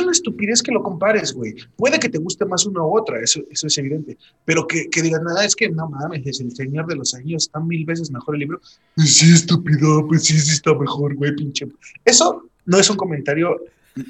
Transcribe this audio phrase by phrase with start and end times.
[0.00, 1.54] es una estupidez que lo compares, güey.
[1.76, 4.16] Puede que te guste más una u otra, eso, eso es evidente.
[4.44, 7.44] Pero que, que digan, nada, es que no mames, es el Señor de los Años,
[7.44, 8.60] está mil veces mejor el libro.
[8.94, 11.66] Pues sí, estúpido, pues sí, sí está mejor, güey, pinche.
[12.04, 13.60] Eso no es un comentario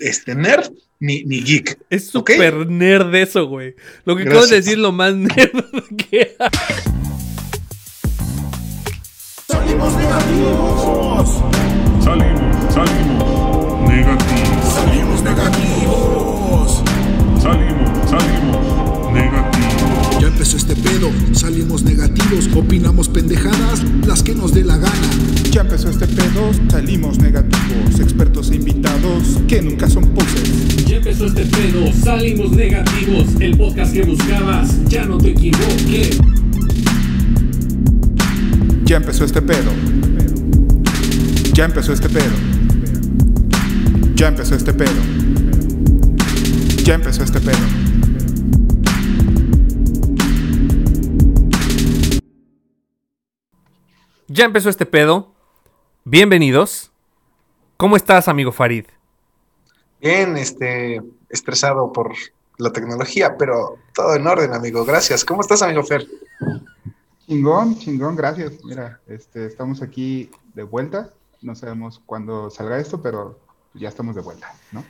[0.00, 1.78] este, nerd ni, ni geek.
[1.90, 3.74] Es súper nerd eso, güey.
[4.04, 5.64] Lo que acabo de decir lo más nerd
[5.96, 6.36] que
[9.48, 11.42] Salimos negativos.
[12.04, 13.49] Salimos, salimos
[14.01, 14.74] negativos.
[14.74, 16.82] Salimos negativos.
[17.41, 20.20] Salimos, salimos negativos.
[20.20, 25.10] Ya empezó este pedo, salimos negativos, opinamos pendejadas, las que nos dé la gana.
[25.50, 30.87] Ya empezó este pedo, salimos negativos, expertos e invitados que nunca son poses.
[30.87, 36.18] Ya empezó este pedo, salimos negativos, el podcast que buscabas, ya no te equivoques.
[38.84, 39.70] Ya empezó este pedo.
[41.52, 42.59] Ya empezó este pedo.
[44.20, 45.01] Ya empezó este pedo.
[46.84, 47.56] Ya empezó este pedo.
[54.29, 55.32] Ya empezó este pedo.
[56.04, 56.93] Bienvenidos.
[57.79, 58.85] ¿Cómo estás, amigo Farid?
[60.02, 62.12] Bien, este, estresado por
[62.59, 64.84] la tecnología, pero todo en orden, amigo.
[64.84, 65.25] Gracias.
[65.25, 66.07] ¿Cómo estás, amigo Fer?
[67.27, 68.62] Chingón, chingón, gracias.
[68.65, 71.09] Mira, este, estamos aquí de vuelta.
[71.41, 73.39] No sabemos cuándo salga esto, pero
[73.75, 74.85] ya estamos de vuelta, ¿no?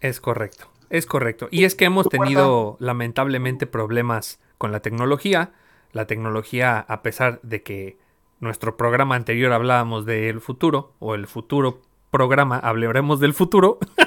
[0.00, 1.48] Es correcto, es correcto.
[1.50, 5.52] Y es que hemos tenido lamentablemente problemas con la tecnología.
[5.92, 7.98] La tecnología, a pesar de que
[8.40, 13.78] nuestro programa anterior hablábamos del futuro, o el futuro programa hablaremos del futuro.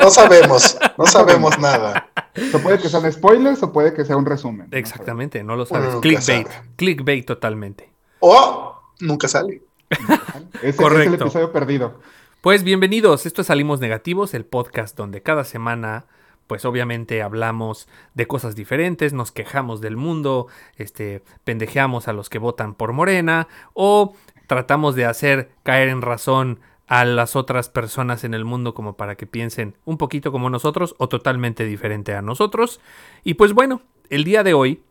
[0.00, 2.10] No sabemos, no sabemos nada.
[2.54, 4.68] O puede que sean spoilers o puede que sea un resumen.
[4.70, 5.96] Exactamente, no lo sabes.
[5.96, 6.68] Clickbait, sabe.
[6.76, 7.90] clickbait totalmente.
[8.20, 9.62] O nunca sale.
[9.90, 11.14] Ese es Correcto.
[11.14, 11.98] el episodio perdido.
[12.46, 16.06] Pues bienvenidos, esto es Salimos Negativos, el podcast donde cada semana,
[16.46, 22.38] pues obviamente hablamos de cosas diferentes, nos quejamos del mundo, este, pendejeamos a los que
[22.38, 24.14] votan por Morena o
[24.46, 29.16] tratamos de hacer caer en razón a las otras personas en el mundo como para
[29.16, 32.80] que piensen un poquito como nosotros o totalmente diferente a nosotros.
[33.24, 34.84] Y pues bueno, el día de hoy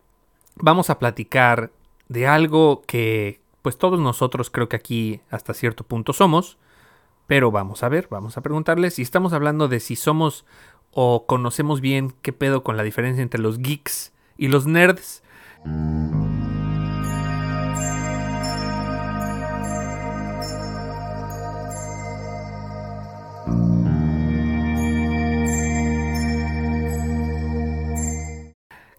[0.55, 1.71] vamos a platicar
[2.09, 6.57] de algo que pues todos nosotros creo que aquí hasta cierto punto somos,
[7.27, 10.45] pero vamos a ver, vamos a preguntarles si estamos hablando de si somos
[10.91, 15.23] o conocemos bien qué pedo con la diferencia entre los geeks y los nerds.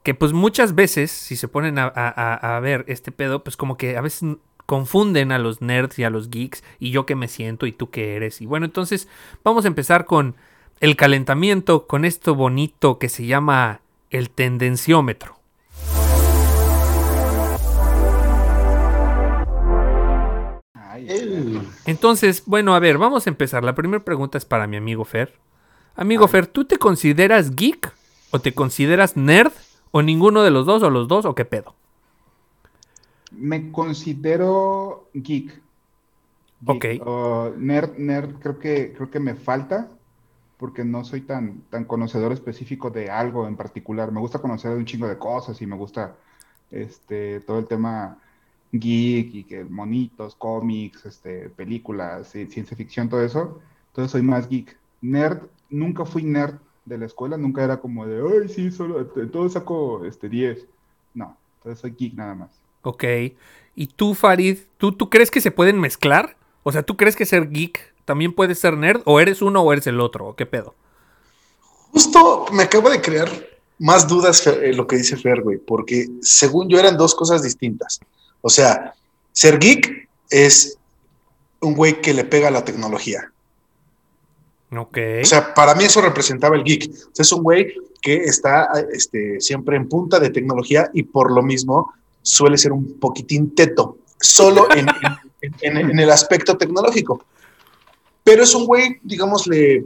[0.03, 4.01] Que pues muchas veces, si se ponen a, ver este pedo, pues como que a
[4.01, 7.73] veces confunden a los nerds y a los geeks y yo que me siento y
[7.73, 8.41] tú qué eres.
[8.41, 9.09] Y bueno, entonces
[9.43, 10.35] vamos a empezar con
[10.81, 15.37] el calentamiento, con esto bonito que se llama el tendenciómetro.
[21.85, 23.63] Entonces, bueno, a ver, vamos a empezar.
[23.65, 25.35] La primera pregunta es para mi amigo Fer.
[25.95, 27.93] Amigo Fer, ¿tú te consideras geek
[28.31, 29.53] o te consideras nerd
[29.93, 31.75] o ninguno de los dos o los dos o qué pedo?
[33.37, 35.63] Me considero geek.
[36.67, 36.85] Ok.
[37.05, 39.91] O nerd, nerd, creo que, creo que me falta
[40.59, 44.11] porque no soy tan, tan conocedor específico de algo en particular.
[44.13, 46.17] Me gusta conocer un chingo de cosas y me gusta
[46.71, 48.23] este, todo el tema
[48.73, 53.61] geek y que monitos, cómics, este, películas, ci- ciencia ficción, todo eso.
[53.89, 54.81] Entonces soy más geek.
[55.03, 59.49] Nerd, nunca fui nerd de la escuela, nunca era como de, ay, sí, solo, todo
[59.49, 60.69] saco este, 10.
[61.15, 62.66] No, entonces soy geek nada más.
[62.87, 63.05] Ok.
[63.75, 66.37] ¿Y tú, Farid, ¿tú, tú crees que se pueden mezclar?
[66.63, 69.03] O sea, ¿tú crees que ser geek también puede ser nerd?
[69.07, 70.29] ¿O eres uno o eres el otro?
[70.29, 70.77] ¿O qué pedo?
[71.91, 73.29] Justo me acabo de crear
[73.81, 77.99] más dudas eh, lo que dice Fer, güey, porque según yo eran dos cosas distintas.
[78.41, 78.95] O sea,
[79.33, 80.79] ser geek es
[81.61, 83.33] un güey que le pega a la tecnología.
[84.71, 84.99] Ok.
[85.23, 86.89] O sea, para mí eso representaba el geek.
[86.89, 91.33] O sea, es un güey que está este, siempre en punta de tecnología y por
[91.33, 91.93] lo mismo
[92.27, 94.89] suele ser un poquitín teto, solo en,
[95.99, 97.25] el aspecto tecnológico.
[98.25, 99.85] Pero es un güey, digámosle,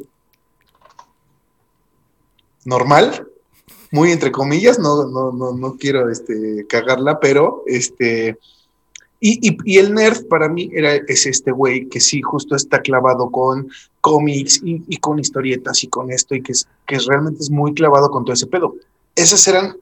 [2.65, 3.29] normal,
[3.91, 8.39] muy entre comillas, no, no, no, no quiero este, cagarla, pero este...
[9.23, 13.69] Y, el nerd para mí era, es este güey que sí, justo está clavado con
[14.01, 17.75] cómics y, y con historietas y con esto y que, es, que realmente es muy
[17.75, 18.77] clavado con todo ese pedo.
[19.15, 19.77] Esas eran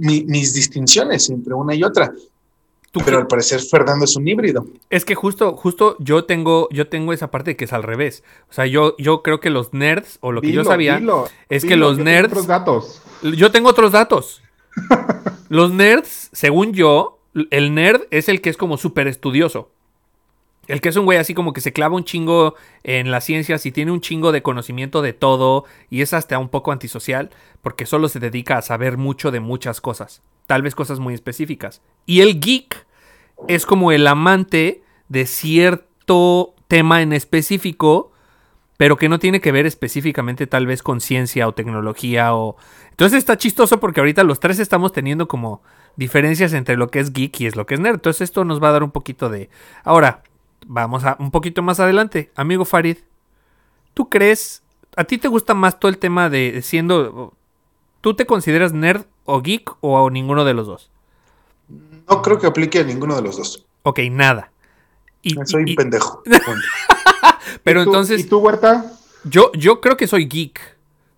[0.00, 2.12] mi- mis distinciones entre una y otra.
[2.90, 4.66] ¿Tú Pero qué- al parecer Fernando es un híbrido.
[4.88, 8.22] Es que justo, justo yo tengo, yo tengo esa parte de que es al revés.
[8.48, 11.64] O sea, yo, yo creo que los nerds, o lo que yo sabía, dilo, es
[11.64, 13.02] que los yo tengo nerds- otros datos.
[13.36, 14.42] Yo tengo otros datos.
[15.48, 17.18] Los nerds, según yo,
[17.50, 19.70] el nerd es el que es como súper estudioso.
[20.66, 23.66] El que es un güey así como que se clava un chingo en las ciencias
[23.66, 27.30] y tiene un chingo de conocimiento de todo y es hasta un poco antisocial
[27.62, 30.22] porque solo se dedica a saber mucho de muchas cosas.
[30.46, 31.82] Tal vez cosas muy específicas.
[32.06, 32.86] Y el geek
[33.48, 38.12] es como el amante de cierto tema en específico
[38.76, 42.56] pero que no tiene que ver específicamente tal vez con ciencia o tecnología o...
[42.90, 45.62] Entonces está chistoso porque ahorita los tres estamos teniendo como
[45.96, 47.94] diferencias entre lo que es geek y es lo que es nerd.
[47.94, 49.48] Entonces esto nos va a dar un poquito de...
[49.84, 50.22] Ahora,
[50.66, 52.30] vamos a un poquito más adelante.
[52.36, 52.98] Amigo Farid,
[53.94, 54.62] ¿tú crees...
[54.96, 57.34] ¿A ti te gusta más todo el tema de siendo...
[58.00, 60.90] ¿Tú te consideras nerd o geek o ninguno de los dos?
[62.08, 63.64] No creo que aplique a ninguno de los dos.
[63.82, 64.50] Ok, nada.
[65.22, 66.22] Y, Soy y- un pendejo.
[67.64, 68.20] pero ¿Y tú- entonces...
[68.20, 68.92] ¿Y tú, Huerta?
[69.24, 70.60] Yo, yo creo que soy geek.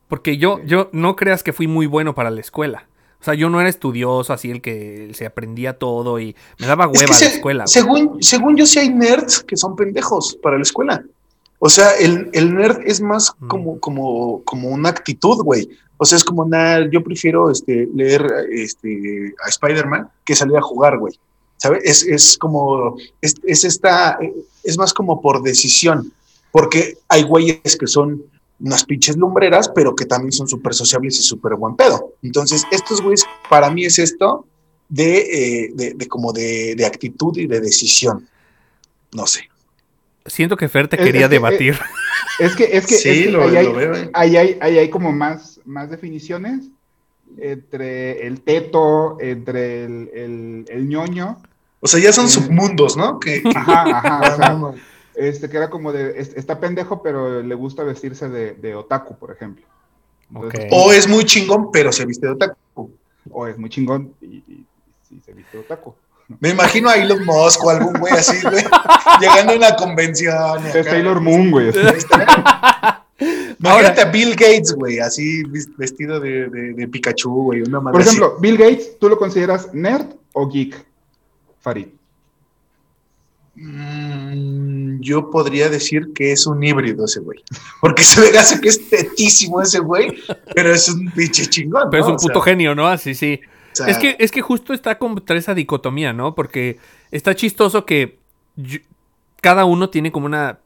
[0.08, 2.86] Porque yo, yo no creas que fui muy bueno para la escuela.
[3.20, 6.84] O sea, yo no era estudioso, así el que se aprendía todo y me daba
[6.92, 7.64] Es hueva que la escuela.
[7.64, 7.68] güey.
[7.72, 11.02] según, según yo sí hay nerds que son pendejos para la escuela.
[11.58, 13.48] O sea, el, el nerd es más Mm.
[13.48, 15.68] como, como, como una actitud, güey.
[15.96, 20.62] O sea, es como nada, yo prefiero este, leer este, a Spider-Man que salir a
[20.62, 21.14] jugar, güey.
[21.56, 21.80] ¿Sabes?
[21.84, 24.18] Es, es como, es, es esta,
[24.62, 26.12] es más como por decisión,
[26.52, 28.22] porque hay güeyes que son
[28.60, 32.14] unas pinches lumbreras, pero que también son súper sociables y súper buen pedo.
[32.22, 34.46] Entonces, estos güeyes, para mí es esto
[34.88, 35.18] de,
[35.64, 38.28] eh, de, de como de, de actitud y de decisión.
[39.12, 39.48] No sé.
[40.24, 41.78] Siento que Fer te Es- quería es que, debatir.
[42.38, 44.10] Es que, es que, Sí, es que lo- ahí, hay, veo, eh.
[44.12, 46.66] ahí hay- ahí hay como más, más definiciones
[47.38, 51.40] entre el teto, entre el, el, el ñoño.
[51.80, 52.40] O sea, ya son Sí.
[52.40, 53.18] submundos, ¿no?
[53.20, 54.20] Que, Ajá, ajá.
[54.20, 54.36] o
[54.74, 54.82] sea.
[55.16, 59.16] Este, que era como de, es- está pendejo, pero le gusta vestirse de, de otaku,
[59.18, 59.64] por ejemplo.
[60.32, 60.68] Entonces.
[60.72, 62.90] O es muy chingón, pero se viste de otaku.
[63.30, 64.66] o es muy chingón y, y-
[65.10, 65.94] y se viste de otaku.
[66.40, 68.64] Me imagino a Elon Musk o algún güey así, güey,
[69.20, 70.66] llegando a una convención.
[70.66, 70.84] Es.
[70.86, 71.70] Sailor Moon, güey.
[73.58, 75.42] Imagínate a Bill Gates, güey, así
[75.78, 78.10] vestido de, de- de Pikachu, güey, una madre Por así.
[78.16, 80.84] ejemplo, Bill Gates, ¿tú lo consideras nerd o geek?
[81.60, 81.86] Farid.
[83.54, 87.42] Mm, yo podría decir que es un híbrido ese güey.
[87.80, 90.16] Porque se ve hace que es tetísimo ese güey,
[90.54, 91.88] pero es un pinche chingón.
[91.90, 92.86] Pero es un O sea, puto genio, ¿no?
[92.86, 93.40] Así sí.
[93.72, 96.34] o sea, Es que, es que justo está contra esa dicotomía, ¿no?
[96.34, 96.78] Porque
[97.10, 98.18] está chistoso que
[98.56, 98.80] yo-
[99.40, 100.58] cada uno tiene como una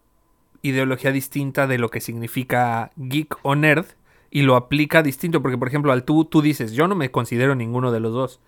[0.63, 3.87] ideología distinta de lo que significa geek o nerd
[4.31, 5.43] y lo aplica distinto.
[5.43, 8.41] Porque, por ejemplo, al tú, tú dices, yo no me considero ninguno de los dos.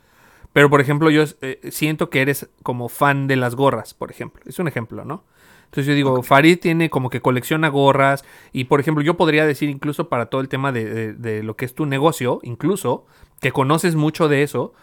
[0.52, 4.43] Pero, por ejemplo, yo eh, siento que eres como fan de las gorras, por ejemplo.
[4.46, 5.25] Es un ejemplo, ¿no?
[5.72, 9.70] Entonces yo digo, Farid tiene como que colecciona gorras y, por ejemplo, yo podría decir
[9.70, 13.06] incluso para todo el tema de, de- de lo que es tu negocio, incluso,
[13.40, 14.74] que conoces mucho de eso,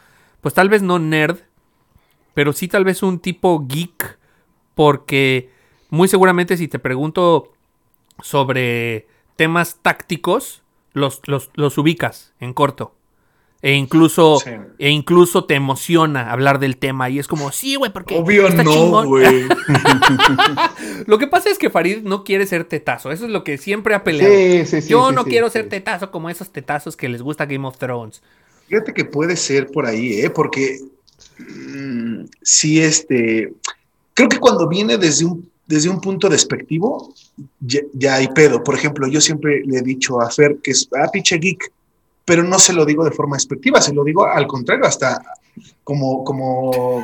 [0.42, 1.38] pues tal vez no nerd,
[2.34, 4.18] pero sí tal vez un tipo geek,
[4.74, 5.52] porque
[5.92, 7.52] muy seguramente si te pregunto
[8.24, 10.64] sobre temas tácticos,
[10.94, 12.96] los, los, los ubicas en corto.
[13.62, 14.52] E incluso, Sí.
[14.78, 18.64] e incluso te emociona hablar del tema y es como, sí, güey, porque Obvio está
[18.64, 19.08] no, chingón".
[19.08, 19.44] güey.
[21.08, 23.12] Lo que pasa es que Farid no quiere ser tetazo.
[23.12, 24.34] Eso es lo que siempre ha peleado.
[24.34, 24.90] Sí, sí, sí.
[24.90, 28.22] Yo no quiero ser tetazo como esos tetazos que les gusta Game of Thrones.
[28.68, 30.30] Fíjate que puede ser por ahí, ¿eh?
[30.30, 30.80] Porque
[31.40, 33.52] mm, sí, este,
[34.14, 37.14] creo que cuando viene desde un, desde un punto despectivo,
[37.60, 38.64] ya, ya hay pedo.
[38.64, 41.72] Por ejemplo, yo siempre le he dicho a Fer que es, ah, pinche geek,
[42.30, 45.20] pero no se lo digo de forma despectiva, se lo digo al contrario, hasta
[45.84, 47.04] como, como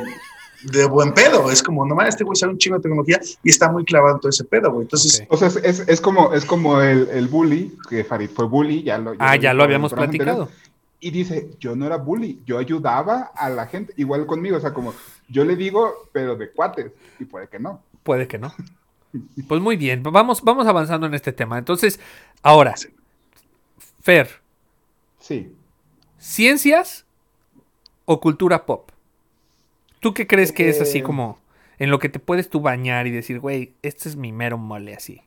[0.62, 1.50] de buen pedo.
[1.50, 4.20] Es como, nomás este güey sabe un chingo de tecnología y está muy clavado en
[4.20, 4.82] todo ese pedo, güey.
[4.84, 5.24] Entonces.
[5.28, 8.84] O sea, es, es, es como, es como el, el bully, que Farid fue bully,
[8.84, 10.42] ya lo, Ah, ya lo habíamos platicado.
[10.42, 10.60] anterior,
[11.00, 14.72] Y dice, yo no era bully, yo ayudaba a la gente, igual conmigo, o sea,
[14.72, 14.94] como
[15.28, 17.82] yo le digo, pero de cuates, y puede que no.
[18.04, 18.54] Puede que no.
[19.48, 21.58] Pues muy bien, vamos, vamos avanzando en este tema.
[21.58, 21.98] Entonces,
[22.42, 22.76] ahora,
[24.02, 24.45] Fer,
[25.26, 25.52] Sí.
[26.18, 27.04] ¿ciencias
[28.04, 28.90] o cultura pop?
[30.00, 31.02] ¿Tú qué crees que es así Eh.
[31.02, 31.38] como
[31.78, 34.94] en lo que te puedes tú bañar y decir, güey, este es mi mero mole
[34.94, 35.20] así?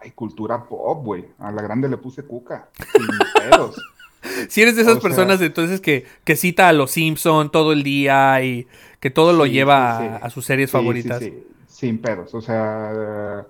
[0.00, 1.26] Ay, cultura pop, güey.
[1.38, 2.68] A la grande le puse cuca.
[2.92, 3.06] Sin
[3.50, 3.76] pedos.
[4.48, 7.72] Si eres de esas O sea- personas entonces que, que cita a los Simpson todo
[7.72, 8.66] el día y
[9.00, 10.20] que todo lo lleva sí, a- sí.
[10.22, 11.18] a, sus series favoritas.
[11.20, 12.32] sí, Sin pedos.
[12.34, 13.44] O sea,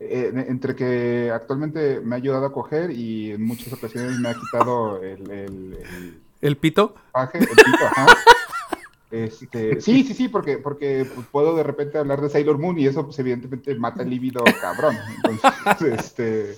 [0.00, 4.34] eh, entre que actualmente me ha ayudado a coger y en muchas ocasiones me ha
[4.34, 6.94] quitado el, el, el ¿El pito?
[7.12, 8.06] paje, el pito, ajá.
[9.10, 13.04] Este, sí, sí, sí, porque, porque puedo de repente hablar de Sailor Moon y eso
[13.04, 14.96] pues evidentemente mata el libido cabrón.
[15.16, 16.54] Entonces, este,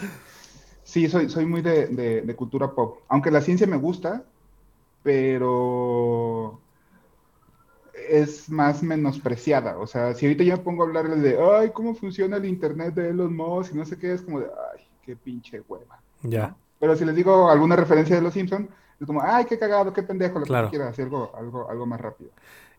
[0.83, 3.01] sí, soy, soy muy de, de- de cultura pop.
[3.09, 4.25] Aunque la ciencia me gusta,
[5.03, 6.59] pero
[8.09, 9.79] es más menospreciada.
[9.79, 12.95] O sea, si ahorita yo me pongo a hablarles de, ay, cómo funciona el internet
[12.95, 14.47] de Elon Musk y no sé qué, es como de,
[14.77, 16.01] ay, qué pinche hueva.
[16.23, 16.55] Ya.
[16.81, 18.69] Pero si les digo alguna referencia de los Simpsons,
[19.01, 20.67] es como, ay, qué cagado, qué pendejo, lo Claro.
[20.69, 22.31] que quieras, así algo, algo, algo más rápido.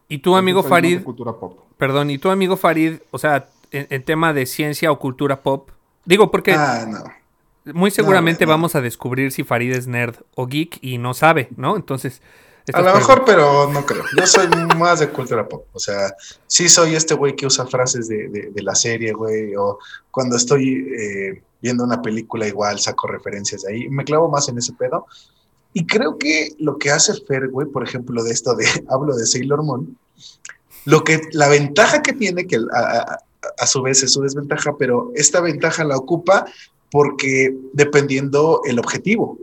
[0.07, 1.59] Y tú, amigo Entonces, Farid, cultura pop.
[1.77, 5.69] perdón, y tú, amigo Farid, o sea, en, en tema de ciencia o cultura pop,
[6.05, 7.73] digo porque Ah, no.
[7.73, 8.49] muy seguramente no.
[8.51, 11.75] vamos a descubrir si Farid es nerd o geek y no sabe, ¿no?
[11.75, 12.21] Entonces,
[12.73, 14.03] A lo mejor, pero no creo.
[14.17, 14.47] Yo soy
[14.77, 15.65] más de cultura pop.
[15.73, 16.13] O sea,
[16.47, 19.55] sí soy este güey que usa frases de, de- de la serie, güey.
[19.55, 19.79] O
[20.11, 23.89] cuando estoy eh, viendo una película igual saco referencias de ahí.
[23.89, 25.05] Me clavo más en ese pedo.
[25.73, 29.25] Y creo que lo que hace Fer, güey, por ejemplo, de esto de, hablo de
[29.25, 29.97] Sailor Moon,
[30.85, 33.19] lo que, la ventaja que tiene, que a, a-
[33.57, 36.45] a su vez es su desventaja, pero esta ventaja la ocupa
[36.91, 39.37] porque dependiendo el objetivo.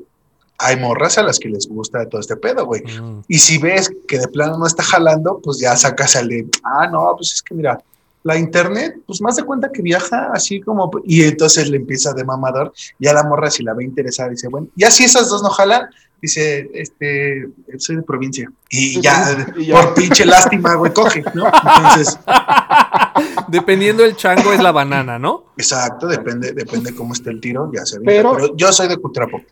[0.58, 2.82] Hay morras a las que les gusta todo este pedo, güey.
[2.82, 6.46] Mm, Y si ves que de plano no está jalando, pues ya sacas al de,
[6.64, 7.78] ah, no, pues es que mira,
[8.22, 12.24] la internet, pues más de cuenta que viaja así como, y entonces le empieza de
[12.24, 15.50] mamador, ya la morra si la ve interesada, dice, bueno, ya si esas dos no
[15.50, 15.88] jalan,
[16.20, 17.46] dice, este,
[17.78, 18.50] soy de provincia.
[18.70, 19.80] Y ya, y ya.
[19.80, 21.46] por pinche lástima, güey, coge, ¿no?
[21.46, 22.18] Entonces,
[23.48, 25.44] Dependiendo el chango es la banana, ¿no?
[25.56, 28.04] exacto, depende, depende cómo esté el tiro, ya se ve.
[28.06, 29.42] Pero- Pero, yo soy de cultura pop.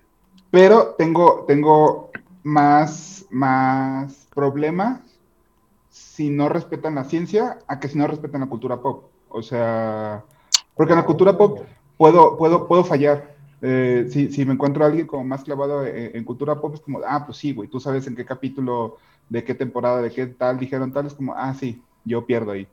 [0.55, 2.13] Pero tengo, tengo
[2.45, 5.03] más, más problema
[5.91, 9.11] si no respetan la ciencia a que si no respetan la cultura pop.
[9.31, 10.23] O sea,
[10.77, 11.63] porque en la cultura pop
[11.97, 13.35] puedo, puedo, puedo fallar.
[13.63, 16.81] Eh, si, si me encuentro a alguien como más clavado en, en cultura pop, es
[16.83, 20.27] como, ah, pues sí, güey, tú sabes en qué capítulo, de qué temporada, de qué
[20.27, 22.69] tal dijeron tal, es como, ah, sí, yo pierdo ahí.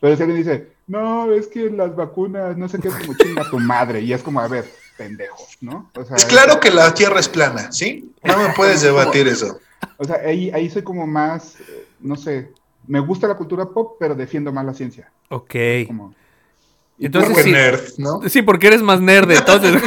[0.00, 3.50] Pero si alguien dice, no, es que las vacunas, no sé qué, es como chinga
[3.50, 4.64] tu madre, y es como, a ver,
[4.96, 5.90] pendejo, ¿no?
[5.96, 8.12] O sea, Es claro que la Tierra es plana, ¿sí?
[8.24, 9.58] No me puedes debatir eso.
[9.98, 12.50] O sea, ahí, ahí soy como más, eh, no sé,
[12.86, 15.10] me gusta la cultura pop, pero defiendo más la ciencia.
[15.28, 15.54] Ok.
[15.86, 16.14] Como,
[16.98, 17.52] Entonces Porque sí.
[17.52, 18.20] nerd, ¿no?
[18.28, 19.82] Sí, porque eres más nerd, entonces.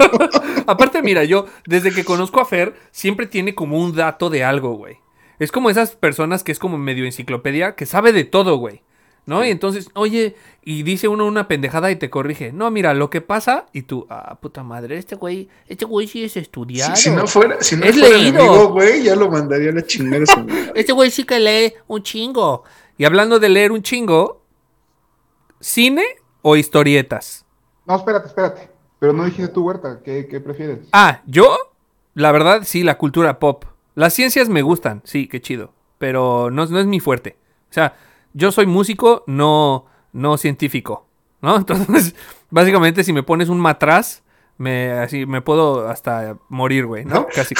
[0.66, 4.74] Aparte, mira, yo desde que conozco a Fer, siempre tiene como un dato de algo,
[4.74, 4.98] güey.
[5.38, 8.82] Es como esas personas que es como medio enciclopedia, que sabe de todo, güey.
[9.24, 9.44] ¿No?
[9.44, 12.52] Y entonces, oye, y dice uno una pendejada y te corrige.
[12.52, 16.24] No, mira, lo que pasa, y tú, ah, puta madre, este güey, este güey sí
[16.24, 16.96] es estudiado.
[16.96, 18.40] Si, si no fuera, si no Es fuera leído.
[18.40, 20.24] enemigo, güey, ya lo mandaría a la chingada.
[20.74, 22.64] Este güey sí que lee un chingo.
[22.98, 24.42] Y hablando de leer un chingo,
[25.60, 26.04] ¿cine
[26.42, 27.44] o historietas?
[27.86, 28.70] no, espérate, espérate.
[28.98, 30.78] Pero no dijiste tú, Huerta, ¿qué, qué prefieres?
[30.92, 31.56] Ah, yo,
[32.14, 33.64] la verdad, sí, la cultura pop.
[33.96, 35.72] Las ciencias me gustan, sí, qué chido.
[35.98, 37.36] Pero no, no es mi fuerte.
[37.70, 37.96] O sea,
[38.34, 41.06] yo soy músico, no, no científico.
[41.40, 41.56] ¿No?
[41.58, 42.14] Entonces,
[42.50, 44.22] básicamente, si me pones un matraz,
[44.58, 47.26] me, así, me puedo hasta morir, güey, ¿no?
[47.34, 47.54] Casi.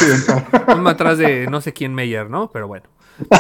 [0.68, 2.48] un matraz de no sé quién Meyer, ¿no?
[2.52, 2.86] Pero bueno.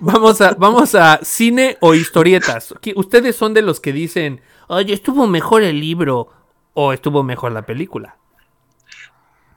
[0.00, 2.74] vamos, a, vamos a cine o historietas.
[2.80, 6.28] ¿Qué- Ustedes son de los que dicen, oye, estuvo mejor el libro
[6.74, 8.16] o estuvo mejor la película.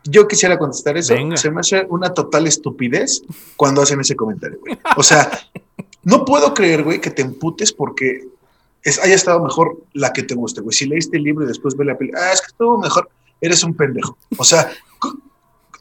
[0.04, 1.14] Yo quisiera contestar eso.
[1.14, 1.38] Venga.
[1.38, 3.22] Se me hace una total estupidez
[3.56, 4.78] cuando hacen ese comentario, güey.
[4.98, 5.30] O sea,
[6.04, 8.28] no puedo creer, güey, que te emputes porque
[8.84, 10.74] es, haya estado mejor la que te guste, güey.
[10.74, 13.10] Si leíste el libro y después ve la película, ah, es que estuvo mejor,
[13.42, 14.18] eres un pendejo.
[14.38, 14.72] O sea,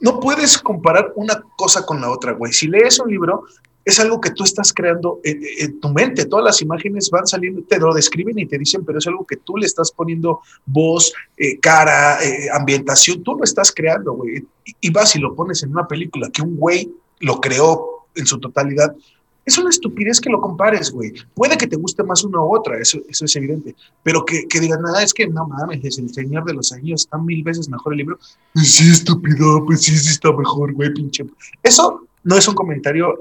[0.00, 2.52] no puedes comparar una cosa con la otra, güey.
[2.52, 3.44] Si lees un libro,
[3.84, 6.26] es algo que tú estás creando en, tu mente.
[6.26, 9.36] Todas las imágenes van saliendo, te lo describen y te dicen, pero es algo que
[9.36, 14.44] tú le estás poniendo voz, eh, cara, eh, ambientación, tú lo estás creando, güey.
[14.80, 18.38] Y, vas y lo pones en una película que un güey lo creó en su
[18.38, 18.94] totalidad.
[19.46, 21.14] Es una estupidez que lo compares, güey.
[21.32, 23.74] Puede que te guste más una u otra, eso, eso es evidente.
[24.02, 27.02] Pero que, que digan, nada, es que no mames, es el Señor de los Anillos,
[27.02, 28.18] está mil veces mejor el libro.
[28.52, 31.24] Pues sí, estúpido, pues sí, sí está mejor, güey, pinche.
[31.62, 33.18] Eso no es un comentario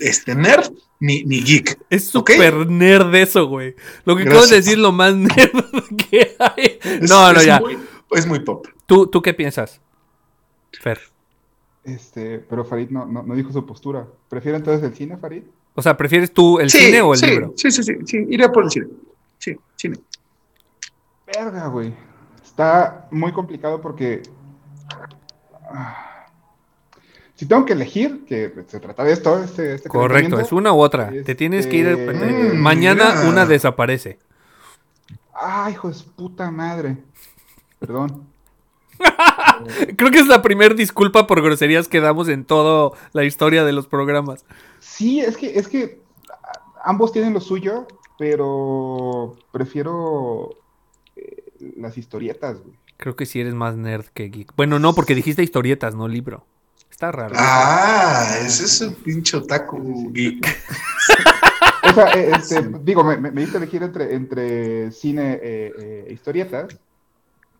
[0.00, 1.78] este, nerd ni, ni geek.
[1.90, 3.74] Es súper nerd eso, güey.
[4.04, 5.50] Lo que acabo de decir lo más nerd
[6.10, 6.78] que hay.
[6.82, 7.60] Es- no, no, es ya.
[7.60, 7.78] muy-
[8.12, 8.66] es muy pop.
[8.86, 9.80] ¿Tú, ¿Tú qué piensas?
[10.80, 11.00] Fer.
[11.84, 14.06] Este, pero Farid no, no, no dijo su postura.
[14.28, 15.44] ¿Prefiere entonces el cine, Farid?
[15.74, 17.54] O sea, ¿prefieres tú el Sí, cine o el sí, libro?
[17.56, 18.86] Sí, sí, sí, sí, iré por el cine.
[19.38, 19.96] Sí, cine.
[21.26, 21.94] Verga, güey.
[22.44, 24.22] Está muy complicado porque.
[25.72, 26.09] ah,
[27.40, 30.78] Si tengo que elegir, que se trata de esto, este, este Correcto, es una u
[30.80, 31.10] otra.
[31.24, 31.86] Te tienes que ir.
[31.86, 33.28] Este- eh, Mm, mañana mira.
[33.30, 34.18] una desaparece.
[35.32, 36.98] Ay, hijo de puta madre.
[37.78, 38.26] Perdón.
[39.96, 43.72] Creo que es la primera disculpa por groserías que damos en toda la historia de
[43.72, 44.44] los programas.
[44.78, 46.02] Sí, es que, es que
[46.84, 50.50] ambos tienen lo suyo, pero prefiero
[51.16, 51.42] eh,
[51.78, 52.76] las historietas, güey.
[52.98, 54.52] Creo que sí eres más nerd que geek.
[54.56, 56.44] Bueno, no, porque dijiste historietas, no libro.
[56.90, 57.34] Está raro.
[57.38, 60.46] Ah, ese es un pinche otaku geek.
[61.82, 66.04] O sea, eh, este, digo, me, me, me diste elegir entre, entre cine eh, eh,
[66.08, 66.78] e historietas.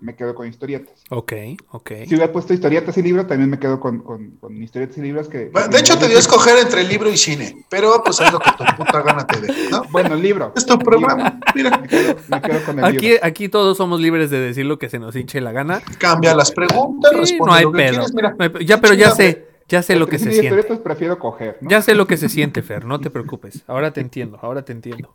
[0.01, 0.95] Me quedo con historietas.
[1.11, 1.33] Ok,
[1.73, 1.91] ok.
[2.07, 5.29] Si hubiera puesto historietas y libros, también me quedo con, con, con historietas y libros
[5.29, 5.51] que...
[5.53, 8.39] Bueno, de hecho, te dio a escoger entre libro y cine, pero pues es lo
[8.39, 9.83] que tu puta gana te dé, ¿no?
[9.91, 10.55] Bueno, libro.
[10.57, 11.77] Es tu programa, mira.
[11.79, 13.19] Me quedo, me quedo con el Aquí, libro.
[13.23, 15.83] aquí todos somos libres de decir lo que se nos hinche la gana.
[15.99, 17.91] Cambia las preguntas, Sí, responde no hay lo que pedo.
[17.91, 18.31] quieres, mira.
[18.39, 20.47] No hay pe- ya, pero ya sé, ya sé lo que se siente.
[20.47, 21.71] historietas prefiero coger, ¿no?
[21.71, 23.63] Ya sé lo que se siente, Fer, no te preocupes.
[23.69, 25.15] Ahora te entiendo, ahora te entiendo.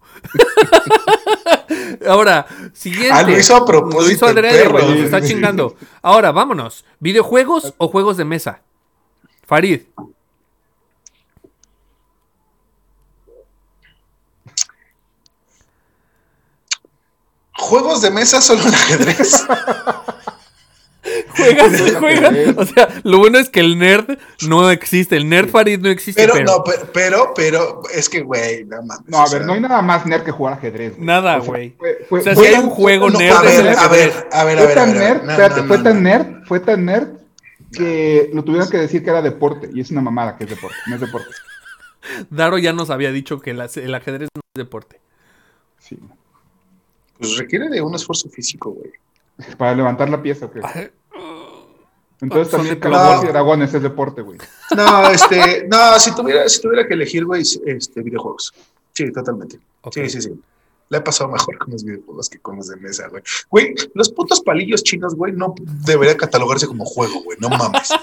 [2.07, 3.11] ahora, siguiente.
[3.11, 4.71] Ah, lo hizo a propósito, Lo hizo adrede, perro.
[4.71, 5.75] güey, nos está chingando.
[6.01, 6.85] Ahora, vámonos.
[7.01, 8.61] ¿Videojuegos o juegos de mesa?
[9.45, 9.81] Farid.
[17.57, 19.45] Juegos de mesa solo el ajedrez.
[21.35, 22.33] Juegas, de juegas.
[22.57, 24.17] O sea, lo bueno es que el nerd
[24.47, 25.15] no existe.
[25.17, 28.81] El nerd Farid no existe, Pero, pero, no, pe- pero, pero, es que, güey, no
[28.83, 29.07] mames.
[29.07, 30.93] No, a ver, sea, no hay nada más nerd que jugar ajedrez.
[30.95, 31.05] güey.
[31.05, 31.75] Nada, O sea, güey.
[31.77, 34.13] fue- fue- O sea, fue si hay un juego no, nerd a ver, a ver,
[34.31, 35.95] a ver, a Fue ver, a tan ver, nerd, no, espérate, no, fue no, tan
[35.95, 36.01] no.
[36.09, 37.07] nerd, fue tan nerd
[37.71, 39.69] que lo tuvieron que decir que era deporte.
[39.73, 41.29] Y es una mamada que es deporte, no es deporte.
[42.29, 44.99] Daro ya nos había dicho que el, ajedrez no es deporte.
[45.79, 45.97] Sí.
[47.17, 48.91] Pues requiere de un esfuerzo físico, güey.
[49.57, 50.57] Para levantar la pieza, ¿ok?
[52.21, 53.23] Entonces también plomo.
[53.23, 54.37] y Dragones es deporte, güey.
[54.75, 58.53] No, este, no, si tuviera, si tuviera que elegir, güey, este, videojuegos.
[58.93, 59.59] Sí, totalmente.
[59.91, 60.31] Sí, sí, sí.
[60.87, 63.23] Le he pasado mejor con los videojuegos que con los de mesa, güey.
[63.49, 67.37] Güey, los putos palillos chinos, güey, no debería catalogarse como juego, güey.
[67.39, 67.89] No mames.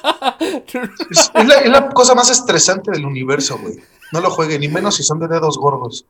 [1.11, 3.81] Es, es la, es la cosa más estresante del universo, güey.
[4.13, 6.05] No lo jueguen, ni menos si son de dedos gordos.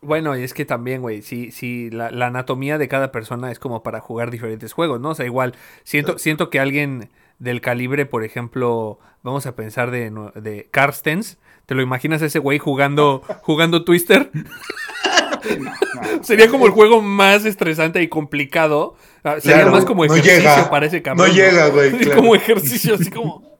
[0.00, 3.58] Bueno, y es que también, güey, sí, sí, la, la anatomía de cada persona es
[3.58, 5.10] como para jugar diferentes juegos, ¿no?
[5.10, 10.10] O sea, igual, siento, siento que alguien del calibre, por ejemplo, vamos a pensar de,
[10.36, 14.30] de Carstens, ¿te lo imaginas ese güey jugando, jugando Twister?
[14.34, 14.42] No,
[16.16, 16.24] no.
[16.24, 18.96] Sería como el juego más estresante y complicado.
[19.24, 20.70] Ah, Sería Claro, más como no ejercicio llega.
[20.70, 21.28] para ese cabrón.
[21.28, 22.16] No llega, güey, claro.
[22.20, 23.58] como ejercicio, así como...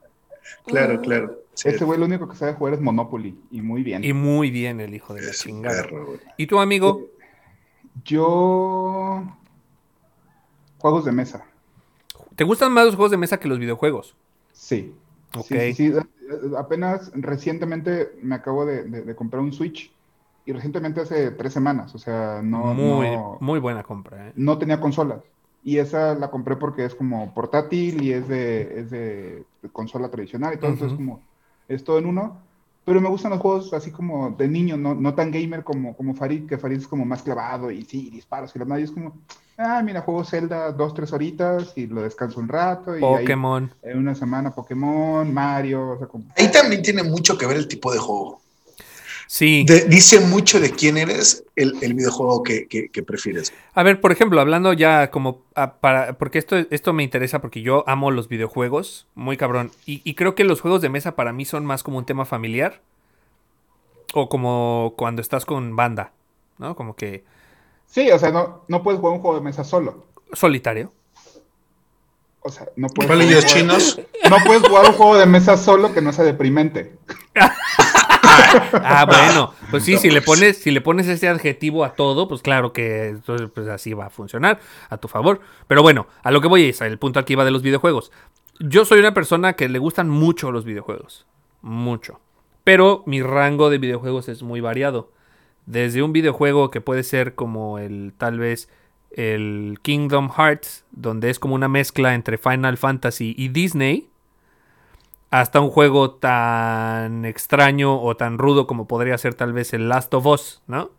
[0.66, 1.37] Claro, claro.
[1.58, 3.36] Sí, Ese güey lo único que sabe jugar es Monopoly.
[3.50, 4.04] Y muy bien.
[4.04, 5.82] Y muy bien el hijo de la es un chingada.
[5.82, 6.18] perro.
[6.36, 7.00] ¿Y tu amigo?
[8.04, 9.24] Yo.
[10.78, 11.44] Juegos de mesa.
[12.36, 14.14] ¿Te gustan más los juegos de mesa que los videojuegos?
[14.52, 14.94] Sí.
[15.36, 15.46] Ok.
[15.46, 15.92] Sí, sí, sí.
[16.56, 19.90] Apenas recientemente me acabo de, de- de comprar un Switch.
[20.46, 21.94] Y recientemente hace tres semanas.
[21.94, 24.32] O sea, no, muy, no, muy buena compra, ¿eh?
[24.36, 25.20] no tenía consolas.
[25.62, 30.54] Y esa la compré porque es como portátil y es de, es de consola tradicional
[30.54, 30.70] y todo.
[30.70, 31.04] Entonces, Ujú.
[31.04, 31.22] como
[31.68, 32.38] es todo en uno.
[32.84, 36.14] Pero me gustan los juegos así como de niño, no, no tan gamer como, como
[36.14, 38.80] Farid, que Farid es como más clavado y sí, disparos y la madre.
[38.80, 39.14] Y es como,
[39.58, 42.96] ah, mira, juego Zelda dos, tres horitas y lo descanso un rato.
[42.96, 43.70] Y ahí, Pokémon.
[43.82, 46.24] en una semana Pokémon, Mario, o sea, como...
[46.38, 48.40] Ahí también tiene mucho que ver el tipo de juego.
[49.30, 49.64] Sí.
[49.66, 53.52] De- dice mucho de quién eres el, el videojuego que, que- que prefieres.
[53.74, 56.16] A ver, por ejemplo, hablando ya como ah, para.
[56.16, 59.06] Porque esto, esto me interesa porque yo amo los videojuegos.
[59.14, 59.70] Muy cabrón.
[59.84, 62.24] Y, y creo que los juegos de mesa para mí son más como un tema
[62.24, 62.80] familiar.
[64.14, 66.12] O como cuando estás con banda.
[66.56, 66.74] ¿No?
[66.74, 67.22] Como que.
[67.86, 70.06] Sí, o sea, no, no puedes jugar un juego de mesa solo.
[70.32, 70.90] Solitario.
[72.40, 74.00] O sea, no puedes, jugar- chinos.
[74.30, 76.94] no puedes jugar un juego de mesa solo que no sea deprimente.
[78.72, 79.52] Ah, bueno.
[79.70, 83.08] Pues sí, si le pones, si le pones ese adjetivo a todo, pues claro que
[83.08, 85.40] entonces, pues así va a funcionar a tu favor.
[85.66, 88.12] Pero bueno, a lo que voy es el punto aquí va de los videojuegos.
[88.60, 91.26] Yo soy una persona que le gustan mucho los videojuegos.
[91.60, 92.20] Mucho.
[92.64, 95.12] Pero mi rango de videojuegos es muy variado.
[95.66, 98.68] Desde un videojuego que puede ser como el tal vez
[99.10, 104.08] el Kingdom Hearts, donde es como una mezcla entre Final Fantasy y Disney,
[105.30, 110.12] hasta un juego tan extraño o tan rudo como podría ser tal vez el Last
[110.14, 110.90] of Us, ¿no?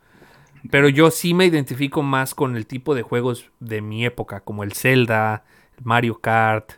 [0.72, 4.64] Pero yo sí me identifico más con el tipo de juegos de mi época, como
[4.64, 5.44] el Zelda,
[5.78, 6.74] el Mario Kart,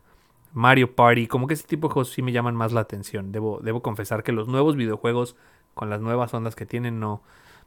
[0.53, 3.31] Mario Party, como que ese tipo de juegos sí me llaman más la atención.
[3.31, 5.35] Debo, debo confesar que los nuevos videojuegos
[5.73, 7.23] con las nuevas ondas que tienen no,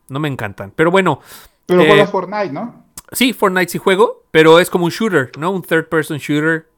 [0.09, 0.73] no me encantan.
[0.75, 1.21] Pero bueno,
[1.67, 2.85] Pero Eh, juegas Fortnite, ¿no?
[3.13, 5.51] sí, Fortnite sí juego, pero es como un shooter, ¿no?
[5.51, 6.69] Un third person shooter.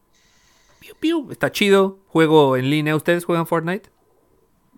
[0.87, 1.99] Piu, piu, está chido.
[2.07, 2.95] Juego en línea.
[2.95, 3.89] ¿Ustedes juegan Fortnite?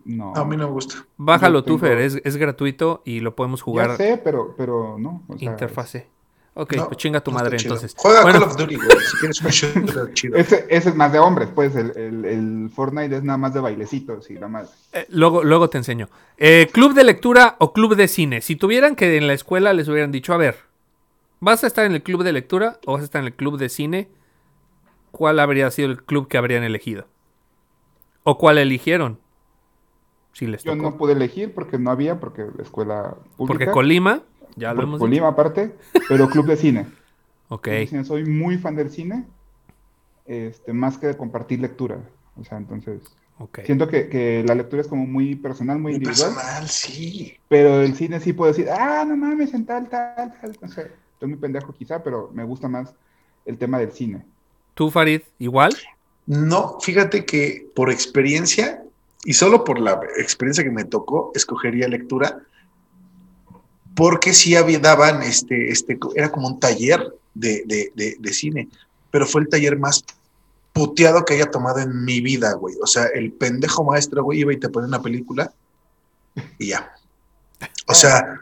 [0.06, 0.34] No.
[0.36, 0.96] A mí no me gusta.
[1.18, 4.98] Bájalo tú, tengo- Fer, es, es gratuito y lo podemos Ya jugar sé, pero, pero
[4.98, 5.24] no.
[5.28, 6.08] o sea, interfase.
[6.56, 7.94] Ok, No, pues chinga tu no madre entonces.
[7.96, 10.36] Juega Bueno, Call of Duty, güey, si quieres un shooter chido.
[10.36, 13.60] Ese, ese es más de hombres, pues el, el, el Fortnite es nada más de
[13.62, 14.90] bailecitos y nada más.
[14.94, 16.10] eh, luego, luego te enseño.
[16.38, 18.42] Eh, ¿Club de lectura o club de cine?
[18.42, 20.58] Si tuvieran que en la escuela les hubieran dicho, a ver,
[21.40, 23.58] ¿vas a estar en el club de lectura o vas a estar en el club
[23.58, 24.10] de cine?
[25.12, 27.08] ¿Cuál habría sido el club que habrían elegido?
[28.24, 29.20] ¿O cuál eligieron?
[30.34, 30.84] Si les Yo tocó.
[30.84, 33.66] no pude elegir porque no había, porque la escuela pública.
[33.66, 34.24] Porque Colima,
[34.56, 35.76] ya lo hemos Colima aparte,
[36.08, 36.88] pero club de cine.
[37.50, 39.28] Ok, Club de cine, Soy muy fan del cine,
[40.26, 42.00] este, más que de compartir lectura.
[42.36, 43.02] O sea, entonces,
[43.38, 43.60] ok.
[43.64, 47.38] siento que, que la lectura es como muy personal, muy Muy individual, personal, sí.
[47.48, 50.92] pero el cine sí puedo decir, ah, no mames, en tal, tal, tal, no sé.
[51.14, 52.96] Estoy muy pendejo quizá, pero me gusta más
[53.46, 54.26] el tema del cine.
[54.74, 55.76] ¿Tú, Farid, igual?
[56.26, 58.84] No, fíjate que por experiencia,
[59.24, 62.40] y solo por la experiencia que me tocó, escogería lectura,
[63.96, 68.70] porque sí había, daban, este, este, era como un taller de, de, de, cine,
[69.12, 70.06] pero fue el taller más
[70.72, 72.76] puteado que haya tomado en mi vida, güey.
[72.82, 75.52] O sea, el pendejo maestro, güey, iba y te ponía una película
[76.58, 76.94] y ya.
[77.88, 78.40] O sea,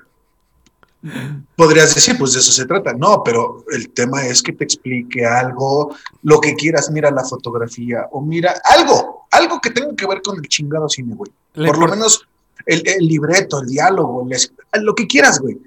[1.56, 2.94] podrías decir, pues de eso se trata.
[2.94, 8.08] No, pero el tema es que te explique algo, lo que quieras, mira la fotografía
[8.12, 11.32] o mira algo, algo que tenga que ver con el chingado cine, güey.
[11.68, 12.28] Por lo menos
[12.66, 15.58] el, el libreto, el diálogo, el es- lo que quieras, güey.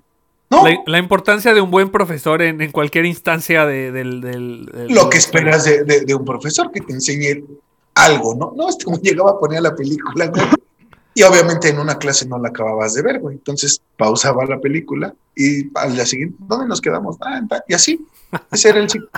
[0.50, 4.66] No, La, la importancia de un buen profesor en, en cualquier instancia de- del, del-
[4.66, 7.44] del- lo que esperas de, de- de un profesor que te enseñe
[7.94, 8.53] algo, ¿no?
[8.57, 10.42] No, este güey llegaba a poner la película, güey.
[11.14, 13.37] Y obviamente en una clase no la acababas de ver, güey.
[13.37, 17.16] Entonces pausaba la película y al día siguiente, ¿dónde nos quedamos?
[17.20, 18.07] Ah, y así.
[18.53, 19.09] Ese era el ciclo.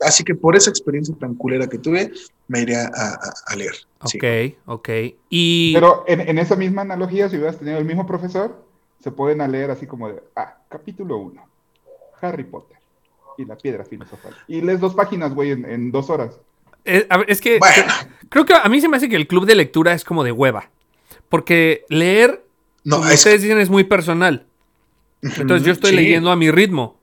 [0.00, 2.12] Así que por esa experiencia tan culera que tuve,
[2.48, 3.74] me iré a, a- a leer.
[4.06, 4.18] sí.
[4.18, 4.88] Ok, ok.
[5.30, 8.64] Y Pero en, en esa misma analogía, si hubieras tenido el mismo profesor,
[9.02, 11.40] se pueden a leer así como de, ah, capítulo 1,
[12.22, 12.76] Harry Potter
[13.38, 14.34] y la piedra filosofal.
[14.48, 16.34] Y lees dos páginas, güey, en, en dos horas.
[16.84, 17.84] eh, a ver, es que Bueno,
[18.30, 20.32] creo que a mí se me hace que el club de lectura es como de
[20.32, 20.70] hueva.
[21.28, 22.44] Porque leer,
[22.84, 24.46] no, como es ustedes dicen, es muy personal.
[25.22, 25.96] Entonces yo estoy Sí.
[25.96, 26.96] leyendo a mi ritmo.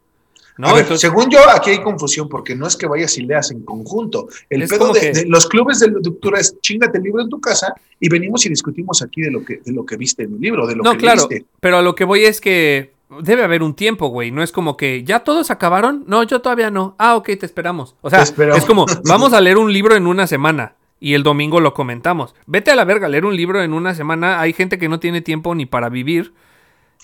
[0.56, 0.68] ¿no?
[0.68, 3.50] a ver, Entonces- según yo, aquí hay confusión porque no es que vayas y leas
[3.50, 4.28] en conjunto.
[4.52, 7.42] El pedo de, que- de los clubes de lectura es chingate el libro en tu
[7.42, 10.40] casa y venimos y discutimos aquí de lo que, de lo que viste en el
[10.40, 11.28] libro, de lo no, que claro.
[11.28, 11.48] leíste.
[11.60, 14.30] Pero a lo que voy es que debe haber un tiempo, güey.
[14.30, 16.04] No es como que ya todos acabaron.
[16.06, 16.94] No, yo todavía no.
[17.00, 17.96] Ah, ok, te esperamos.
[18.02, 18.60] O sea, esperamos.
[18.60, 20.76] es como vamos a leer un libro en una semana.
[21.04, 22.34] Y el domingo lo comentamos.
[22.46, 24.40] Vete a la verga, leer un libro en una semana.
[24.40, 26.34] Hay gente que no tiene tiempo ni para vivir.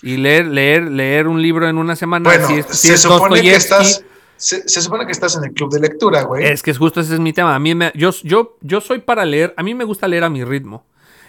[0.00, 2.30] Y leer, leer, leer un libro en una semana.
[2.30, 4.02] Bueno, si es, si se es supone que estás,
[4.36, 6.46] se, se supone que estás en el club de lectura, güey.
[6.46, 7.54] Es que es justo ese es mi tema.
[7.54, 9.52] A mí me, yo, yo, yo soy para leer.
[9.58, 10.86] A mí me gusta leer a mi ritmo.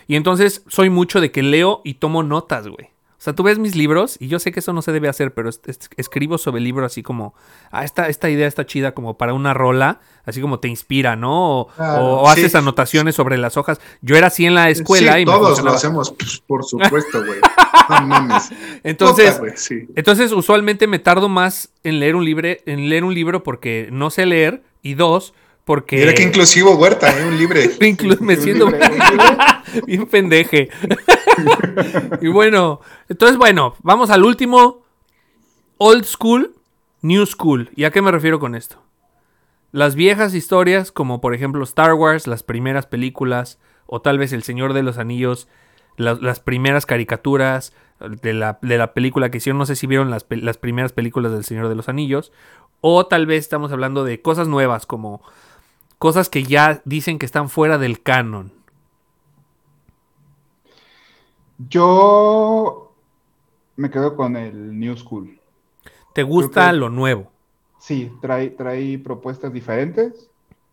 [0.07, 2.90] Y entonces soy mucho de que leo y tomo notas, güey.
[3.21, 5.31] O sea, tú ves mis libros y yo sé que eso no se debe hacer,
[5.36, 7.36] pero es- es- escribo sobre el libro así como,
[7.69, 11.60] ah, esta, esta idea está chida como para una rola, así como te inspira, ¿no?
[11.60, 13.79] O, Claro, o- o haces anotaciones sobre las hojas.
[14.01, 17.23] Yo era así en la escuela Sí, y me todos lo hacemos, pues, por supuesto,
[17.23, 17.39] güey.
[17.89, 18.49] No mames.
[18.84, 19.88] Entonces, sí.
[19.95, 24.10] Entonces, usualmente me tardo más en leer un libre, en leer un libro porque no
[24.10, 27.26] sé leer y dos porque Mira qué inclusivo, Huerta, ¿eh?
[27.28, 27.69] un libre.
[27.80, 29.86] Inclu- me Un siento libre, un libre.
[29.86, 30.69] bien pendeje.
[32.21, 34.84] y bueno, entonces bueno, vamos al último
[35.78, 36.56] old school,
[37.02, 37.69] new school.
[37.76, 38.82] ¿Y a qué me refiero con esto?
[39.71, 44.43] Las viejas historias, como por ejemplo Star Wars, las primeras películas, o tal vez El
[44.43, 45.47] Señor de los Anillos,
[45.97, 50.10] la- las primeras caricaturas de la, de la película que hicieron, no sé si vieron
[50.10, 52.32] las, las primeras películas del Señor de los Anillos,
[52.82, 55.21] o tal vez estamos hablando de cosas nuevas, como
[56.02, 58.52] cosas que ya dicen que están fuera del canon.
[61.70, 62.92] Yo
[63.76, 65.40] me quedo con el New School.
[66.16, 67.32] ¿Te gusta que- lo nuevo?
[67.78, 70.28] Sí, trae, trae propuestas diferentes.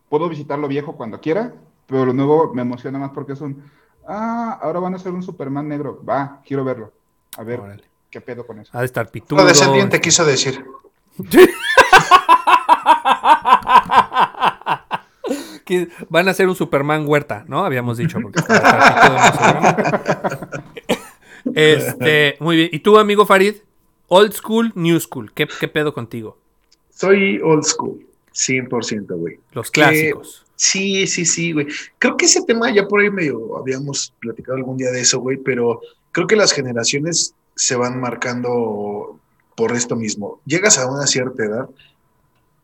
[0.09, 1.53] Puedo visitar lo viejo cuando quiera,
[1.85, 3.63] pero lo nuevo me emociona más porque es un,
[4.07, 6.03] ah, ahora van a hacer un Superman negro.
[6.03, 6.91] Va, quiero verlo.
[7.37, 7.83] A ver, Órale.
[8.09, 8.71] ¿qué pedo con eso?
[8.75, 9.39] Ha de estar pitudo.
[9.41, 10.65] Lo descendiente quiso decir.
[15.69, 17.63] Que van a hacer un Superman huerta, ¿no?
[17.63, 18.17] Habíamos dicho.
[18.19, 18.41] Porque
[21.53, 22.69] este, muy bien.
[22.71, 23.57] ¿Y tú, amigo Farid?
[24.07, 25.31] Old school, new school.
[25.31, 26.39] ¿Qué, qué pedo contigo?
[26.89, 28.03] Soy old school,
[28.33, 29.39] 100%, güey.
[29.51, 30.43] Los Que- clásicos.
[30.55, 31.67] Sí, sí, sí, güey.
[31.99, 35.37] Creo que ese tema ya por ahí medio habíamos platicado algún día de eso, güey,
[35.37, 39.19] pero creo que las generaciones se van marcando
[39.55, 40.41] por esto mismo.
[40.45, 41.69] Llegas a una cierta edad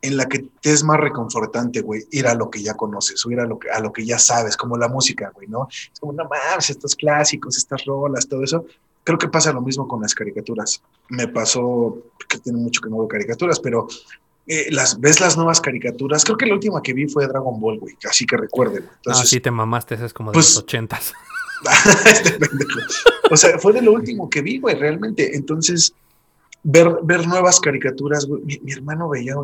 [0.02, 3.32] en la que te es más reconfortante, güey, ir a lo que ya conoces o
[3.32, 5.68] ir a lo que, a lo que ya sabes, como la música, güey, ¿no?
[5.70, 8.66] Es como, no mames, estos clásicos, estas rolas, todo eso.
[9.04, 10.82] creo que pasa lo mismo con las caricaturas.
[11.10, 13.88] Me pasó, que tiene mucho que no veo caricaturas, pero
[14.48, 16.24] eh, las, ves las nuevas caricaturas.
[16.24, 18.86] Creo que la última que vi fue Dragon Ball, güey, así que recuerden.
[18.88, 21.14] Ah, Entonces, sí, te mamaste, ese es como de pues- los ochentas.
[22.06, 22.80] este pendejo.
[23.32, 25.36] O sea, fue de lo último que vi, güey, realmente.
[25.36, 25.94] Entonces,
[26.62, 28.44] ver, ver nuevas caricaturas, güey.
[28.44, 29.36] Mi, mi hermano veía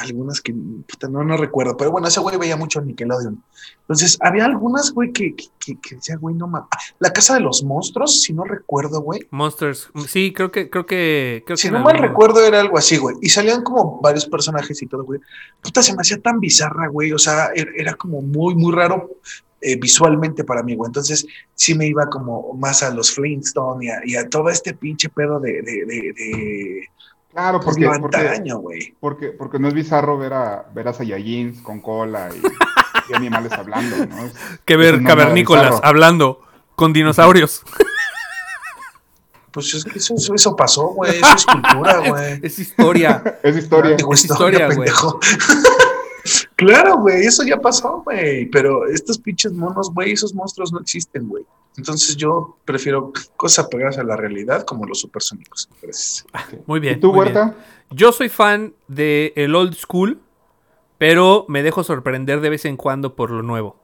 [0.00, 3.42] algunas que, puta, no, no recuerdo, pero bueno, ese güey veía mucho Nickelodeon.
[3.82, 6.68] Entonces, había algunas, güey, que, que, que, que decía, güey, no mames.
[6.98, 9.26] La Casa de los Monstruos, si no recuerdo, güey.
[9.30, 13.16] Monsters, sí, creo que, creo que, creo Si no mal recuerdo, era algo así, güey.
[13.20, 15.20] Y salían como varios personajes y todo, güey.
[15.60, 17.12] Puta, se me hacía tan bizarra, güey.
[17.12, 19.10] O sea, er- era como muy, muy raro
[19.60, 20.88] eh, visualmente para mí, güey.
[20.88, 24.72] Entonces, sí me iba como más a los Flintstone y a, y a todo este
[24.72, 26.88] pinche pedo de, de, de, de
[27.32, 28.60] Claro, pues, porque, lo porque, antaño,
[28.98, 32.40] porque, porque no es bizarro ver a, ver a Saiyajins con cola y,
[33.12, 34.24] y animales hablando, ¿no?
[34.24, 36.40] Es- Que ver cavernícolas hablando
[36.74, 37.62] con dinosaurios.
[39.52, 41.10] Pues es que eso, eso, pasó, güey.
[41.16, 42.38] Eso es cultura, güey.
[42.40, 43.38] es historia.
[43.42, 43.96] Es historia.
[43.96, 44.76] Digo, es historia, güey.
[44.76, 45.18] pendejo.
[46.54, 48.46] claro, güey, eso ya pasó, güey.
[48.46, 51.44] Pero estos pinches monos, güey, esos monstruos no existen, güey.
[51.76, 55.68] Entonces yo prefiero cosas pegadas a la realidad como los supersónicos.
[55.80, 56.26] Gracias.
[56.66, 56.98] Muy bien.
[56.98, 57.10] ¿Y tú.
[57.12, 57.54] Huerta?
[57.90, 60.20] Yo soy fan de el old school,
[60.98, 63.76] pero me dejo sorprender de vez en cuando por lo nuevo.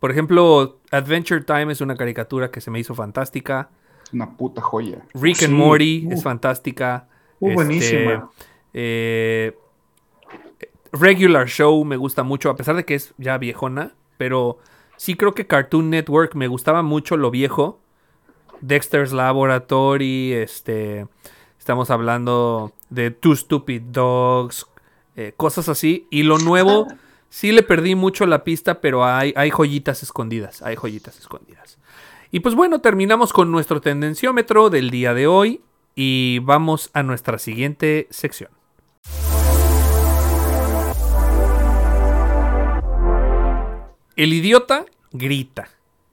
[0.00, 3.70] Por ejemplo, Adventure Time es una caricatura que se me hizo fantástica.
[4.04, 5.06] Es una puta joya.
[5.14, 6.12] Rick Sí, and Morty uh.
[6.12, 7.08] es fantástica.
[7.38, 8.30] Uh, Este, buenísima.
[8.74, 9.56] eh,
[10.92, 14.58] Regular Show me gusta mucho, a pesar de que es ya viejona, pero
[15.02, 17.80] sí creo que Cartoon Network me gustaba mucho lo viejo.
[18.60, 21.08] Dexter's Laboratory, este,
[21.58, 24.64] estamos hablando de Two Stupid Dogs,
[25.16, 26.06] eh, cosas así.
[26.12, 26.86] Y lo nuevo,
[27.30, 31.78] sí le perdí mucho la pista, pero hay, hay joyitas escondidas, hay joyitas escondidas.
[32.30, 35.62] Y pues bueno, terminamos con nuestro tendenciómetro del día de hoy
[35.96, 38.50] y vamos a nuestra siguiente sección.
[44.22, 45.68] El idiota grita,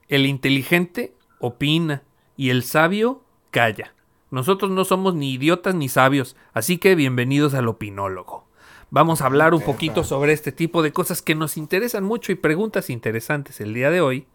[0.08, 2.02] el inteligente opina
[2.36, 3.94] y el sabio calla.
[4.32, 8.48] Nosotros no somos ni idiotas ni sabios, así que bienvenidos al opinólogo.
[8.90, 12.34] Vamos a hablar un poquito sobre este tipo de cosas que nos interesan mucho y
[12.34, 14.26] preguntas interesantes el día de hoy.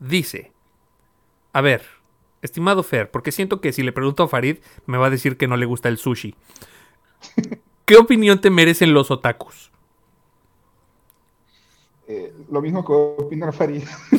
[0.00, 0.50] Dice,
[1.52, 1.84] a ver,
[2.42, 5.46] estimado Fer, porque siento que si le pregunto a Farid me va a decir que
[5.46, 6.34] no le gusta el sushi.
[7.84, 9.70] ¿Qué opinión te merecen los otakus?
[12.06, 13.82] Eh, lo mismo que opina Farid.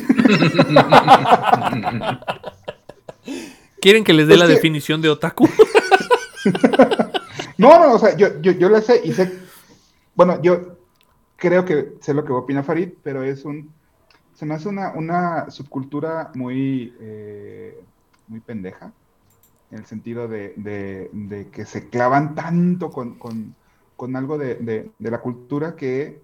[3.80, 5.48] ¿Quieren que les dé Es la que- definición de otaku?
[7.58, 9.32] No, no, o sea, yo, yo, yo la sé y sé.
[10.14, 10.76] Bueno, yo
[11.36, 13.72] creo que sé lo que opina Farid, pero es un.
[14.34, 17.80] Se me hace una, una subcultura muy, eh,
[18.28, 18.92] muy pendeja,
[19.70, 23.54] en el sentido de, de- de que se clavan tanto con, con-
[23.96, 24.56] con algo de-
[24.98, 26.20] de la cultura que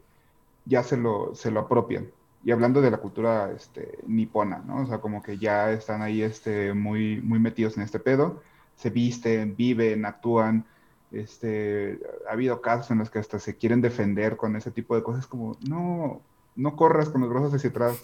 [0.65, 2.09] ya se lo, se lo apropian.
[2.45, 4.83] Y hablando de la cultura este, nipona, ¿no?
[4.83, 8.43] O sea, como que ya están ahí este, muy, muy metidos en este pedo,
[8.77, 10.65] se visten, viven, actúan.
[11.13, 15.03] Este, ha habido casos en los que hasta se quieren defender con ese tipo de
[15.03, 16.21] cosas, como, no,
[16.57, 17.97] no corras con los brazos hacia atrás,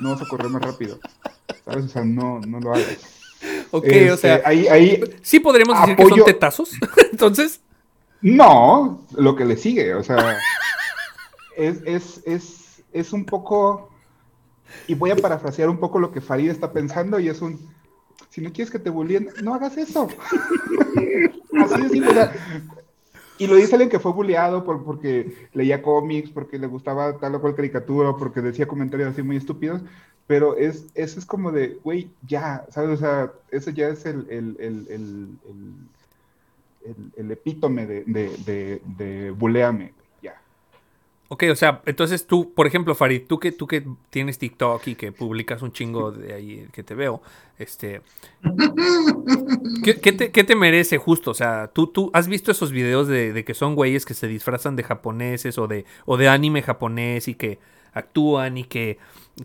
[0.00, 0.98] no vas a correr más rápido.
[1.64, 1.86] ¿Sabes?
[1.86, 3.18] O sea, no, no lo hagas.
[3.72, 6.70] ok, o Este, sea, ahí, ahí, sí podríamos decir que son apoyo- tetazos.
[7.12, 7.60] Entonces,
[8.22, 10.36] No, lo que le sigue, o sea,
[11.56, 13.90] es, es, es, es un poco,
[14.86, 17.58] y voy a parafrasear un poco lo que Farid está pensando, y es un,
[18.28, 20.08] si no quieres que te bullying, no hagas eso.
[21.60, 22.30] Así de simple,
[23.40, 27.36] y lo dice alguien que fue bulleado por, porque leía cómics, porque le gustaba tal
[27.36, 29.80] o cual caricatura, porque decía comentarios así muy estúpidos,
[30.26, 32.90] pero es, eso es como de, güey, ya, ¿sabes?
[32.90, 35.38] O sea, eso ya es el, el, el,
[37.16, 39.94] el, epítome de, de, de, de buleame.
[41.32, 44.96] Ok, o sea, entonces tú, por ejemplo, Farid, tú que, tú que tienes TikTok y
[44.96, 47.22] que publicas un chingo de ahí que te veo,
[47.56, 48.02] este...
[49.84, 51.30] ¿Qué, qué te, qué te merece justo?
[51.30, 54.26] O sea, ¿tú, tú has visto esos videos de, de que son güeyes que se
[54.26, 57.60] disfrazan de japoneses o de, o de anime japonés y que
[57.92, 58.98] actúan y que,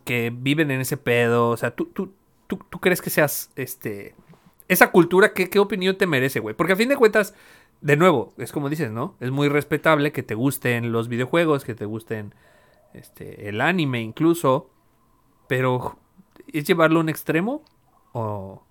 [0.05, 1.49] que viven en ese pedo?
[1.49, 2.11] O sea, ¿tú, tú,
[2.47, 4.15] tú, tú crees que seas, este...
[4.67, 6.55] Esa cultura, ¿qué, qué opinión te merece, güey?
[6.55, 7.35] Porque a fin de cuentas,
[7.85, 9.15] de nuevo, es como dices, ¿no?
[9.19, 12.33] Es muy respetable que te gusten los videojuegos, que te gusten
[12.93, 14.69] este, el anime incluso,
[15.47, 15.97] pero
[16.51, 17.63] ¿es llevarlo a un extremo?
[18.13, 18.61] ¿O,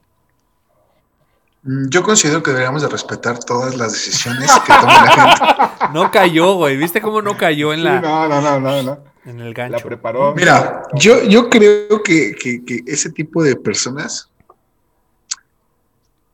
[1.66, 5.74] Mm, Yo considero que deberíamos de respetar todas las decisiones que tome la gente.
[5.94, 6.76] No cayó, güey.
[6.76, 8.98] ¿Viste cómo no cayó en, Sí, la, no, no, no, no, no.
[9.24, 9.86] en el La gancho?
[9.86, 10.34] preparó.
[10.34, 14.30] Mira, yo, yo creo que, que- que ese tipo de personas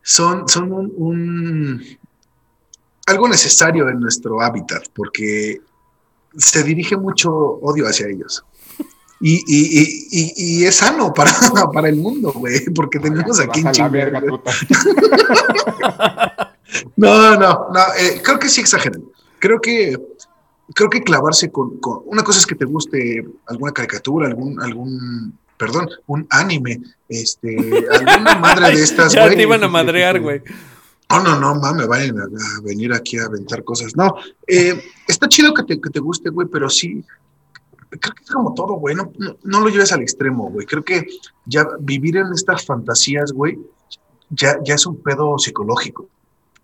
[0.02, 1.98] son, son un, un-
[3.10, 5.60] algo necesario en nuestro hábitat, porque
[6.36, 8.44] se dirige mucho odio hacia ellos.
[9.22, 11.30] Y, y- y- y- y es sano para,
[11.74, 14.22] para el mundo, güey, porque tenemos Te aquí en verga.
[16.96, 19.02] No, no, no, eh, creo que sí exageran.
[19.40, 19.98] Creo que,
[20.74, 25.36] creo que clavarse con, con- Una cosa es que te guste alguna caricatura, algún, algún,
[25.56, 27.56] perdón, un anime, este,
[27.92, 30.42] alguna madre de estas, ya te iban a madrear, güey.
[31.10, 32.26] No, no, no, mames, vayan a,
[32.62, 33.96] venir aquí a aventar cosas.
[33.96, 34.14] No,
[34.46, 37.04] eh, está chido que te, que te guste, güey, pero sí,
[37.88, 40.66] creo que es como todo, güey, no lo lleves al extremo, güey.
[40.66, 41.06] Creo que
[41.46, 43.58] ya vivir en estas fantasías, güey,
[44.30, 46.08] ya, ya es un pedo psicológico.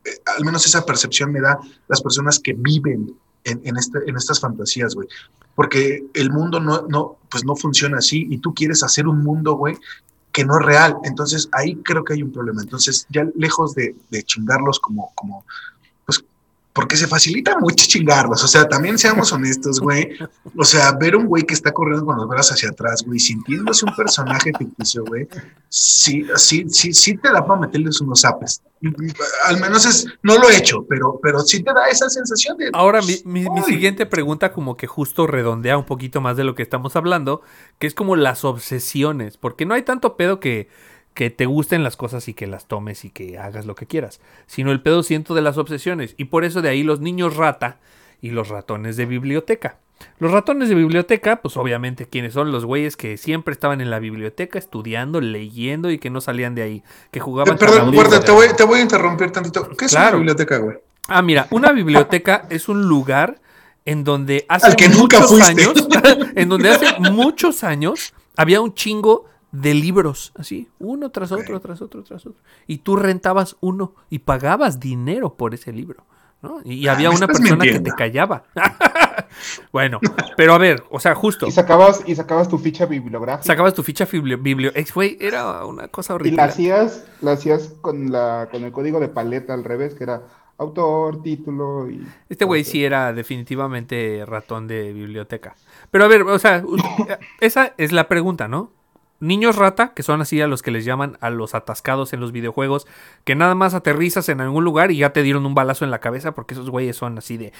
[0.04, 4.16] Eh, al menos esa percepción me da las personas que viven en, en, este, en
[4.16, 5.09] estas fantasías, güey.
[5.54, 9.54] Porque el mundo no, no, pues no funciona así y tú quieres hacer un mundo,
[9.54, 9.76] güey,
[10.37, 10.99] que no es real.
[11.05, 12.61] Entonces ahí creo que hay un problema.
[12.61, 15.46] Entonces ya lejos de, de chingarlos como, como,
[16.77, 18.45] porque se facilita mucho chingarlos.
[18.45, 20.11] O sea, también seamos honestos, güey.
[20.57, 23.87] O sea, ver un güey que está corriendo con los brazos hacia atrás, güey, sintiéndose
[23.87, 25.27] un personaje ficticio, güey,
[25.71, 28.62] sí, sí, sí, sí te da para meterles unos zapes.
[29.47, 32.71] Al menos es, no lo he hecho, pero, pero sí te da esa sensación de.
[32.75, 36.55] Ahora, mi, mi- mi siguiente pregunta como que justo redondea un poquito más de lo
[36.55, 37.41] que estamos hablando,
[37.79, 40.69] que es como las obsesiones, porque no hay tanto pedo que,
[41.16, 44.20] que te gusten las cosas y que las tomes y que hagas lo que quieras,
[44.46, 47.79] sino el pedo siento de las obsesiones, y por eso de ahí los niños rata
[48.20, 49.79] y los ratones de biblioteca.
[50.18, 53.98] Los ratones de biblioteca, pues obviamente quienes son los güeyes que siempre estaban en la
[53.98, 57.57] biblioteca estudiando, leyendo y que no salían de ahí, que Eh, jugaban...
[57.57, 58.09] Perdón, carabinero.
[58.09, 59.68] guarda, te voy, te voy a interrumpir tantito.
[59.76, 60.09] ¿Qué es Claro.
[60.11, 60.76] una biblioteca, güey?
[61.09, 63.40] Ah, mira, una biblioteca es un lugar
[63.87, 65.62] en donde hace Al que nunca muchos fuiste.
[65.62, 65.88] años,
[66.37, 69.24] en donde hace muchos años había un chingo
[69.61, 72.40] de libros, así, uno tras otro, tras otro, tras otro.
[72.66, 76.05] Y tú rentabas uno y pagabas dinero por ese libro,
[76.42, 76.61] ¿no?
[76.64, 78.45] Y Ah, había una persona que te callaba.
[79.73, 80.01] bueno,
[80.37, 83.47] pero a ver, o sea, justo, Y sacabas, y sacabas tu ficha bibliográfica.
[83.47, 86.37] sacabas tu ficha biblio, biblio- ex, güey, era una cosa Y horrible.
[86.37, 90.23] la hacías, la hacías con la, con el código de paleta al revés, que era
[90.59, 92.07] autor, título y.
[92.29, 95.55] Este güey sí era definitivamente ratón de biblioteca.
[95.90, 96.62] Pero a ver, o sea,
[97.40, 98.71] esa es la pregunta, ¿no?
[99.18, 102.33] Niños rata, que son así a los que les llaman a los atascados en los
[102.33, 102.87] videojuegos,
[103.24, 106.00] que nada más aterrizas en algún lugar y ya te dieron un balazo en la
[106.00, 107.52] cabeza porque esos güeyes son así de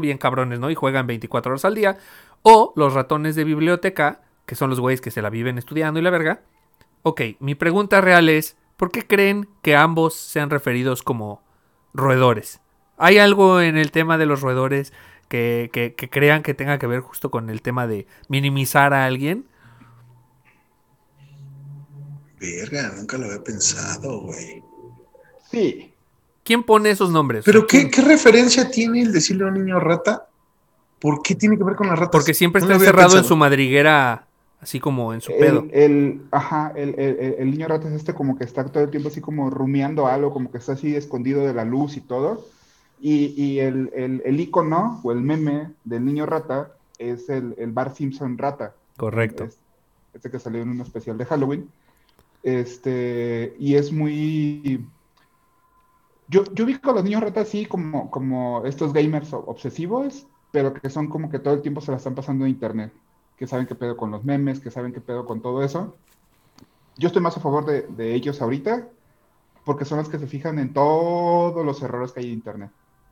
[0.00, 0.70] bien cabrones, ¿no?
[0.70, 1.98] Y juegan 24 horas al día.
[2.42, 6.02] O los ratones de biblioteca, que son los güeyes que se la viven estudiando y
[6.02, 6.42] la verga.
[7.02, 11.42] Ok, mi pregunta real es, ¿por qué creen que ambos sean referidos como
[11.94, 12.60] roedores?
[12.96, 14.92] ¿Hay algo en el tema de los roedores
[15.28, 19.04] que, que- que crean que tenga que ver justo con el tema de minimizar a
[19.04, 19.46] alguien?
[22.40, 24.62] Verga, nunca lo había pensado, güey.
[25.50, 25.92] Sí.
[26.44, 27.44] ¿Quién pone esos nombres?
[27.44, 30.28] Pero ¿qué, qué referencia tiene el decirle a un niño rata?
[30.98, 32.12] ¿Por qué tiene que ver con las ratas?
[32.12, 34.26] Porque siempre está encerrado en su madriguera,
[34.60, 35.66] así como en su pedo.
[35.70, 39.20] El, ajá, el, el- niño rata es este como que está todo el tiempo así
[39.20, 42.46] como rumiando algo, como que está así escondido de la luz y todo.
[43.00, 47.70] Y, y el, el, el icono o el meme del niño rata es el, el
[47.70, 48.74] Bar Simpson rata.
[48.96, 49.44] Correcto.
[49.44, 49.58] Es-
[50.14, 51.68] este que salió en un especial de Halloween.
[52.42, 54.86] Este, y es muy.
[56.28, 60.90] Yo, yo vi con los niños ratas así como, como estos gamers obsesivos, pero que
[60.90, 62.92] son como que todo el tiempo se la están pasando en internet.
[63.36, 65.96] Que saben qué pedo con los memes, que saben qué pedo con todo eso.
[66.96, 68.88] Yo estoy más a favor de, de ellos ahorita,
[69.64, 72.70] porque son los que se fijan en todos los errores que hay en internet.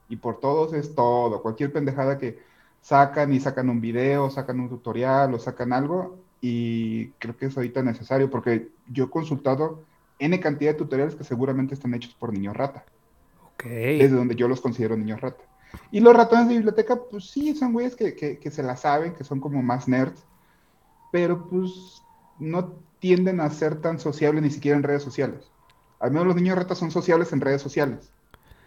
[0.08, 1.42] Y por todos es todo.
[1.42, 2.38] Cualquier pendejada que
[2.80, 6.25] sacan y sacan un video, sacan un tutorial o sacan algo.
[6.40, 9.84] Y creo que es ahorita necesario, porque yo he consultado
[10.18, 12.84] N cantidad de tutoriales que seguramente están hechos por niños rata.
[13.52, 13.64] Ok.
[13.64, 15.42] Desde donde yo los considero niños rata.
[15.90, 19.14] Y los ratones de biblioteca, pues sí, son güeyes que, que, que se la saben,
[19.14, 20.24] que son como más nerds,
[21.12, 22.02] pero pues
[22.38, 25.50] no tienden a ser tan sociables ni siquiera en redes sociales.
[25.98, 28.10] Al menos los niños ratas son sociables en redes sociales,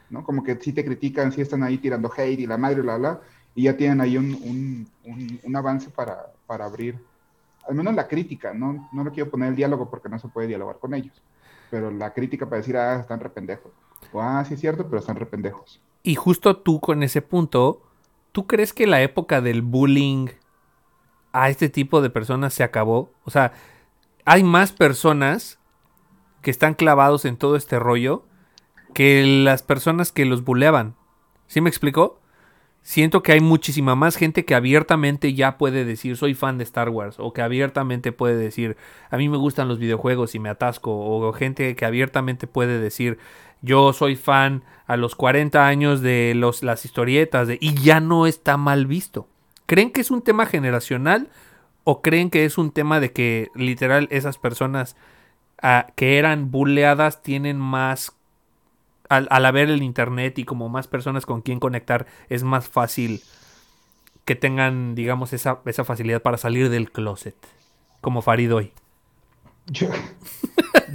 [0.10, 0.24] ¿no?
[0.24, 3.22] Como que sí te critican, sí están ahí tirando hate y la madre, bla, bla,
[3.56, 7.00] y ya tienen ahí un, un, un, un avance para, para abrir,
[7.70, 8.90] al menos la crítica, ¿no?
[8.92, 11.22] No le quiero poner el diálogo porque no se puede dialogar con ellos,
[11.70, 13.72] pero la crítica para decir, ah, están rependejos.
[14.12, 15.80] O, ah, sí es cierto, pero están rependejos.
[16.02, 17.84] Y justo tú con ese punto,
[18.32, 20.30] ¿tú crees que la época del bullying
[21.32, 23.12] a este tipo de personas se acabó?
[23.24, 23.54] O sea,
[24.26, 25.60] hay más personas
[26.42, 28.26] que están clavados en todo este rollo
[28.94, 30.96] que las personas que los buleaban.
[31.48, 32.19] ¿Sí me explicó?
[32.82, 36.90] Siento que hay muchísima más gente que abiertamente ya puede decir soy fan de Star
[36.90, 38.78] Wars o que abiertamente puede decir
[39.10, 43.20] a mí me gustan los videojuegos y me atasco o gente que abiertamente puede decir
[43.62, 48.26] yo soy fan a los 40 años de los, las historietas de, y ya no
[48.26, 49.28] está mal visto.
[49.66, 51.30] ¿Creen que es un tema generacional
[51.84, 54.96] o creen que es un tema de que literal esas personas
[55.62, 58.16] ah, que eran bulleadas tienen más
[59.10, 63.22] al, al haber el internet y como más personas con quien conectar es más fácil
[64.26, 67.36] que tengan digamos esa, esa facilidad para salir del closet
[68.02, 68.72] como Farid hoy?
[69.68, 69.90] Yo,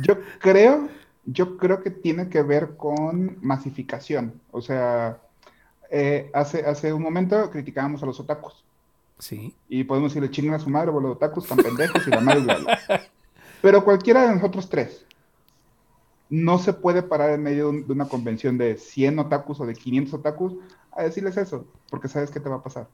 [0.03, 0.89] yo creo,
[1.25, 4.41] yo creo que tiene que ver con masificación.
[4.51, 5.19] O sea,
[5.91, 8.65] eh, hace, hace un momento criticábamos a los otakus.
[9.19, 9.55] Sí.
[9.69, 12.67] Y podemos decirle chingan a su madre, los otakus tan pendejos y la madre.
[13.63, 15.07] Pero cualquiera de nosotros tres
[16.29, 19.67] no se puede parar en medio de un- de una convención de 100 otakus o
[19.67, 20.55] de 500 otakus
[20.93, 22.89] a decirles eso, porque sabes qué te va a pasar.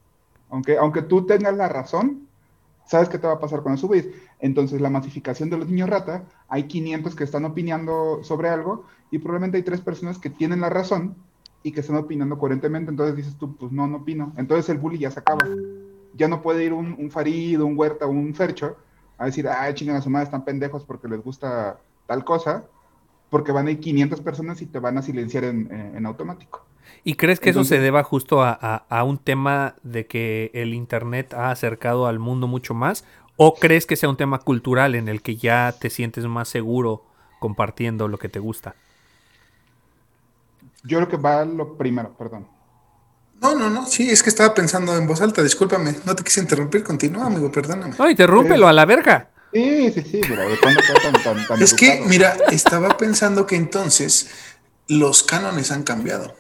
[0.49, 2.29] Aunque, aunque tú tengas la razón,
[2.87, 4.09] sabes qué te va a pasar cuando subes.
[4.41, 9.19] Entonces, la masificación de los niños rata, hay 500 que están opinando sobre algo y
[9.19, 11.17] probablemente hay tres personas que tienen la razón
[11.63, 12.91] y que están opinando coherentemente.
[12.91, 14.33] Entonces dices tú, pues no, no opino.
[14.37, 15.47] Entonces el bully ya se acaba.
[16.15, 18.77] Ya no puede ir un, un Farid, un Huerta, un Fercho
[19.19, 22.65] a decir, ay, chingan a su madre, están pendejos porque les gusta tal cosa,
[23.31, 26.67] porque van a ir 500 personas y te van a silenciar en, en- automático.
[27.05, 30.75] ¿Y crees que eso se deba justo a, a- a un tema de que el
[30.75, 33.05] Internet ha acercado al mundo mucho más?
[33.37, 37.05] ¿O crees que sea un tema cultural en el que ya te sientes más seguro
[37.39, 38.75] compartiendo lo que te gusta?
[40.85, 42.47] Yo creo que va lo primero, perdón.
[43.41, 46.41] No, no, no, sí, es que estaba pensando en voz alta, discúlpame, no te quise
[46.41, 47.95] interrumpir, continúa, amigo, perdóname.
[47.99, 49.31] No, interrúmpelo a la verga.
[49.53, 53.47] Sí, sí, sí, pero ¿de cuándo fue tan, tan, tan Es que, mira, estaba pensando
[53.47, 54.29] que entonces
[54.87, 56.37] los cánones han cambiado.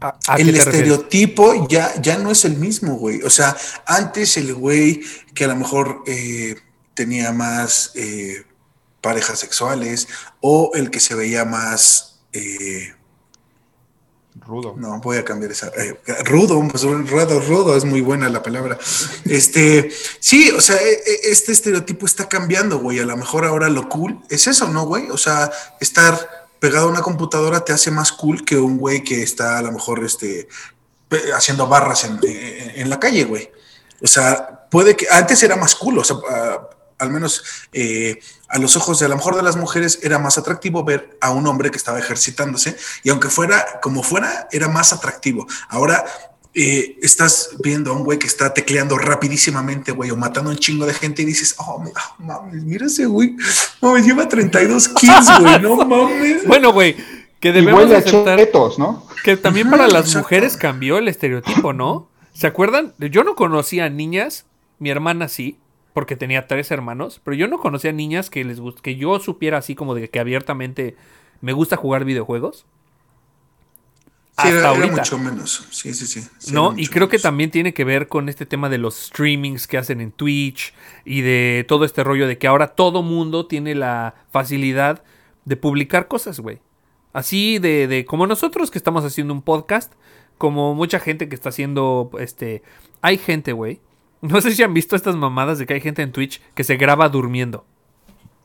[0.00, 3.22] ¿A, a qué el estereotipo ya, ya no es el mismo, güey.
[3.22, 5.02] O sea, antes el güey
[5.34, 6.56] que a lo mejor eh,
[6.94, 8.44] tenía más eh,
[9.00, 10.08] parejas sexuales
[10.40, 12.20] o el que se veía más...
[12.32, 12.94] eh,
[14.48, 14.74] Rudo.
[14.78, 15.68] no, voy a cambiar esa.
[15.76, 15.94] eh,
[16.24, 18.78] rudo, pues rudo, rudo, es muy buena la palabra.
[19.26, 19.90] Este,
[20.20, 22.98] sí, o sea, e- e- este estereotipo está cambiando, güey.
[22.98, 25.10] A lo mejor ahora lo cool es eso, ¿no, güey?
[25.10, 29.22] O sea, estar pegado a una computadora te hace más cool que un güey que
[29.22, 30.48] está a lo mejor este,
[31.36, 33.50] haciendo barras en, en- en la calle, güey.
[34.00, 36.67] O sea, puede que antes era más cool, o sea, ah,
[36.98, 38.18] al menos eh,
[38.48, 41.30] a los ojos de a lo mejor de las mujeres era más atractivo ver a
[41.30, 45.46] un hombre que estaba ejercitándose y aunque fuera como fuera, era más atractivo.
[45.68, 46.04] Ahora
[46.54, 50.58] eh, estás viendo a un güey que está tecleando rapidísimamente, güey, o matando a un
[50.58, 53.36] chingo de gente y dices, oh, ma- mames, mira ese güey,
[53.80, 56.44] mames, lleva 32 kills, güey, no mames.
[56.46, 56.96] Bueno, güey,
[57.38, 59.06] que debemos aceptar chetos, ¿no?
[59.22, 60.18] que también para las exacto.
[60.20, 62.08] mujeres cambió el estereotipo, ¿no?
[62.32, 62.94] ¿Se acuerdan?
[62.98, 64.46] Yo no conocía niñas,
[64.80, 65.58] mi hermana sí,
[65.92, 69.74] porque tenía tres hermanos, pero yo no conocía niñas que les que yo supiera así
[69.74, 70.96] como de que abiertamente
[71.40, 72.66] me gusta jugar videojuegos.
[74.40, 74.96] Sí, Hasta era, era ahorita.
[74.98, 75.66] mucho menos.
[75.70, 76.22] Sí, sí, sí.
[76.38, 76.72] sí, ¿No?
[76.76, 80.00] Y creo que también tiene que ver con este tema de los streamings que hacen
[80.00, 80.74] en Twitch
[81.04, 85.02] y de todo este rollo de que ahora todo mundo tiene la facilidad
[85.44, 86.60] de publicar cosas, güey.
[87.12, 89.94] Así de, de como nosotros que estamos haciendo un podcast,
[90.36, 92.62] como mucha gente que está haciendo, este,
[93.02, 93.80] hay gente, güey.
[94.22, 96.76] No sé si han visto estas mamadas de que hay gente en Twitch que se
[96.76, 97.64] graba durmiendo.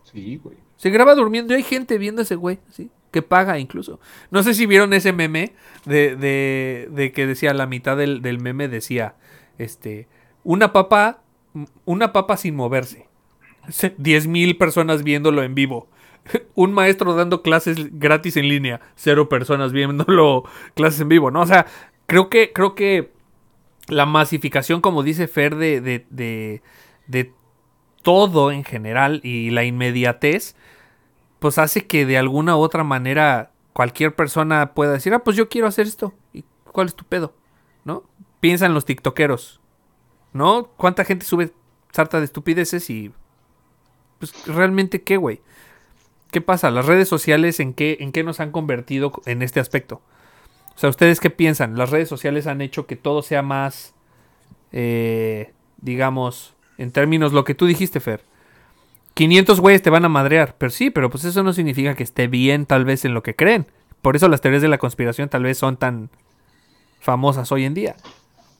[0.03, 0.57] Sí, güey.
[0.77, 2.91] Se graba durmiendo y hay gente viendo a ese güey, ¿sí?
[3.11, 3.99] Que paga incluso.
[4.31, 5.53] No sé si vieron ese meme
[5.85, 9.15] de, de, de que decía, la mitad del, del meme decía,
[9.57, 10.07] este,
[10.43, 11.21] una papa,
[11.85, 13.07] una papa sin moverse.
[13.97, 15.87] Diez mil personas viéndolo en vivo.
[16.55, 18.81] Un maestro dando clases gratis en línea.
[18.95, 20.43] Cero personas viéndolo
[20.75, 21.41] clases en vivo, ¿no?
[21.41, 21.65] O sea,
[22.07, 23.11] creo que, creo que
[23.87, 26.61] la masificación, como dice Fer, de, de,
[27.07, 27.33] de,
[28.01, 30.55] todo en general y la inmediatez,
[31.39, 35.49] pues hace que de alguna u otra manera cualquier persona pueda decir, ah, pues yo
[35.49, 36.13] quiero hacer esto.
[36.33, 37.33] ¿Y cuál es tu pedo?
[37.85, 38.03] ¿No?
[38.39, 39.61] Piensa en los tiktokeros.
[40.33, 40.69] ¿No?
[40.77, 41.53] ¿Cuánta gente sube
[41.91, 43.11] sarta de estupideces y...
[44.19, 45.41] Pues realmente qué, güey.
[46.31, 46.71] ¿Qué pasa?
[46.71, 50.01] ¿Las redes sociales en qué, en qué nos han convertido en este aspecto?
[50.75, 51.77] O sea, ¿ustedes qué piensan?
[51.77, 53.93] ¿Las redes sociales han hecho que todo sea más,
[54.71, 58.23] eh, digamos, en términos lo que tú dijiste, Fer?
[59.15, 62.27] 500 güeyes te van a madrear, pero sí, pero pues eso no significa que esté
[62.27, 63.67] bien tal vez en lo que creen.
[64.01, 66.09] Por eso las teorías de la conspiración tal vez son tan
[66.99, 67.97] famosas hoy en día.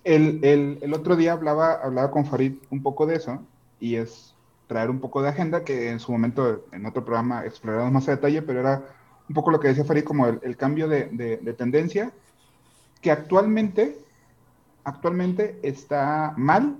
[0.03, 3.41] El, el- el otro día hablaba, hablaba con Farid un poco de eso
[3.80, 4.36] y es
[4.68, 8.11] traer un poco de agenda que en su momento en otro programa exploramos más a
[8.11, 8.84] detalle, pero era
[9.30, 12.11] un poco lo que decía Farid como el, el cambio de, de- de tendencia
[13.01, 13.97] que actualmente
[14.86, 16.76] actualmente está mal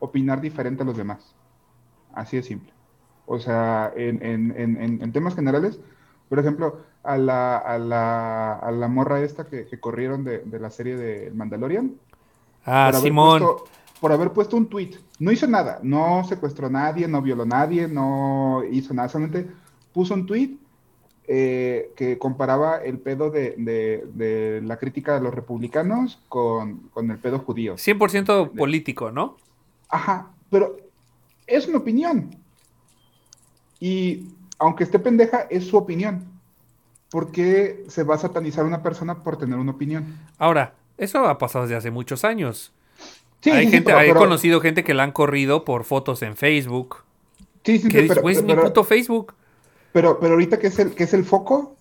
[0.00, 1.34] opinar diferente a los demás.
[2.12, 2.72] Así de simple.
[3.26, 5.78] O sea, en, en- en- en- en temas generales,
[6.28, 10.58] por ejemplo, a la, a la, a la morra esta que, que corrieron de, de
[10.58, 11.92] la serie de Mandalorian,
[12.64, 13.40] Ah, por haber Simón.
[13.42, 13.64] puesto-
[14.00, 14.92] por haber puesto un tweet.
[15.18, 19.46] No hizo nada, no secuestró a nadie, no violó a nadie, no hizo nada, solamente
[19.92, 20.56] puso un tweet
[21.32, 27.08] eh, que comparaba el pedo de, de- de la crítica de los republicanos con, con
[27.08, 27.76] el pedo judío.
[27.76, 29.36] 100% político, ¿no?
[29.88, 30.76] Ajá, pero
[31.46, 32.34] es una opinión.
[33.78, 34.26] Y
[34.58, 36.24] aunque esté pendeja, es su opinión.
[37.10, 40.16] ¿Por qué se va a satanizar a una persona por tener una opinión?
[40.38, 42.72] Ahora, eso ha pasado desde hace muchos años.
[43.40, 45.84] Sí, hay sí, sí, gente, pero- he pero- conocido gente que la han corrido por
[45.84, 46.96] fotos en Facebook.
[47.64, 49.34] sí, sí, sí, Que dice, pero- güey, es mi puto Facebook.
[49.92, 51.76] Pero, pero ahorita que es el, que es el foco,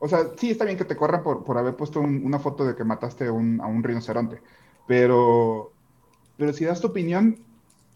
[0.00, 2.64] o sea, sí está bien que te corran por, por haber puesto un- una foto
[2.64, 4.40] de que mataste un- a un rinoceronte,
[4.86, 5.72] pero,
[6.36, 7.38] pero si das tu opinión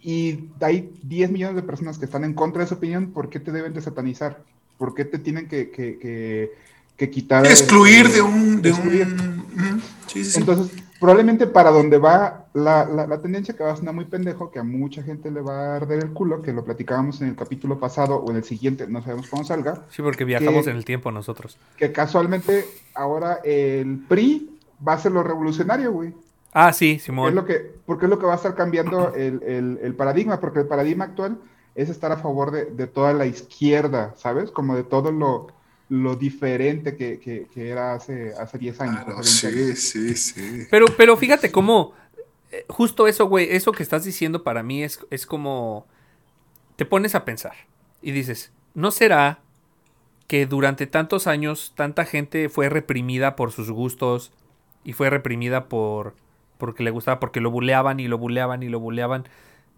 [0.02, 3.40] y hay 10 millones de personas que están en contra de esa opinión, ¿por qué
[3.40, 4.42] te deben de satanizar?
[4.78, 6.52] ¿Por qué te tienen que, que, que,
[6.96, 7.46] que quitar?
[7.46, 8.62] Excluir eh, de un...
[8.62, 10.38] De un sí, sí.
[10.38, 14.51] Entonces, probablemente para donde va la, la- la tendencia que va a sonar muy pendejo,
[14.51, 17.36] que a mucha gente le va a arder el culo, que lo platicábamos en el
[17.36, 20.76] capítulo pasado o en el siguiente, no sabemos cuándo salga, Sí, porque viajamos que- en
[20.76, 21.59] el tiempo nosotros.
[21.76, 26.14] que casualmente ahora el PRI va a ser lo revolucionario, güey.
[26.53, 27.34] Ah, sí, Es Simón.
[27.34, 30.61] lo que, porque es lo que va a estar cambiando el, el- el paradigma, porque
[30.61, 31.38] el paradigma actual
[31.74, 34.51] es estar a favor de, de toda la izquierda, ¿sabes?
[34.51, 35.49] Como de todo lo,
[35.89, 39.05] lo diferente que, que- que era hace, hace 10 años.
[39.05, 39.78] Claro, hace 20 años.
[39.80, 40.66] sí, sí, sí.
[40.70, 41.93] Pero, pero fíjate cómo.
[42.53, 43.49] eh, Justo eso, güey.
[43.55, 45.87] Eso que estás diciendo para mí es, es como.
[46.76, 47.55] Te pones a pensar.
[48.03, 49.41] Y dices, ¿no será
[50.26, 54.32] que durante tantos años tanta gente fue reprimida por sus gustos
[54.84, 56.14] y fue reprimida por
[56.59, 59.24] porque le gustaba, porque lo buleaban y lo buleaban y lo buleaban?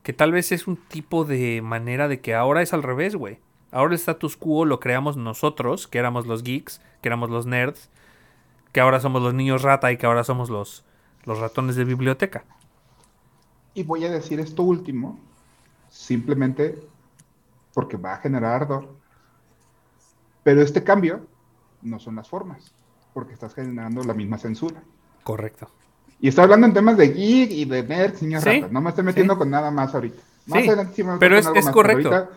[0.02, 3.38] Que tal vez es un tipo de manera de que ahora es al revés, güey.
[3.70, 7.90] Ahora el status quo lo creamos nosotros, que éramos los geeks, que éramos los nerds,
[8.72, 10.84] que ahora somos los niños rata y que ahora somos los,
[11.24, 12.44] los ratones de biblioteca.
[13.74, 15.18] Y voy a decir esto último,
[15.90, 16.78] simplemente
[17.74, 18.88] porque va a generar ardor.
[20.42, 21.26] Pero este cambio
[21.82, 22.72] no son las formas,
[23.12, 24.82] porque estás generando la misma censura.
[25.22, 25.68] Correcto.
[26.20, 28.72] Y estoy hablando en temas de geek y de nerd, señor Sí, Rata.
[28.72, 29.38] No me estoy metiendo sí.
[29.38, 30.20] con nada más ahorita.
[30.46, 32.08] Más Sí, adelante me pero es- algo es más, correcto.
[32.12, 32.30] ahorita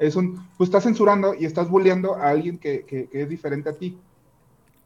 [0.00, 3.68] es un, pues estás censurando y estás bulleando a alguien que, que- que es diferente
[3.68, 3.96] a ti.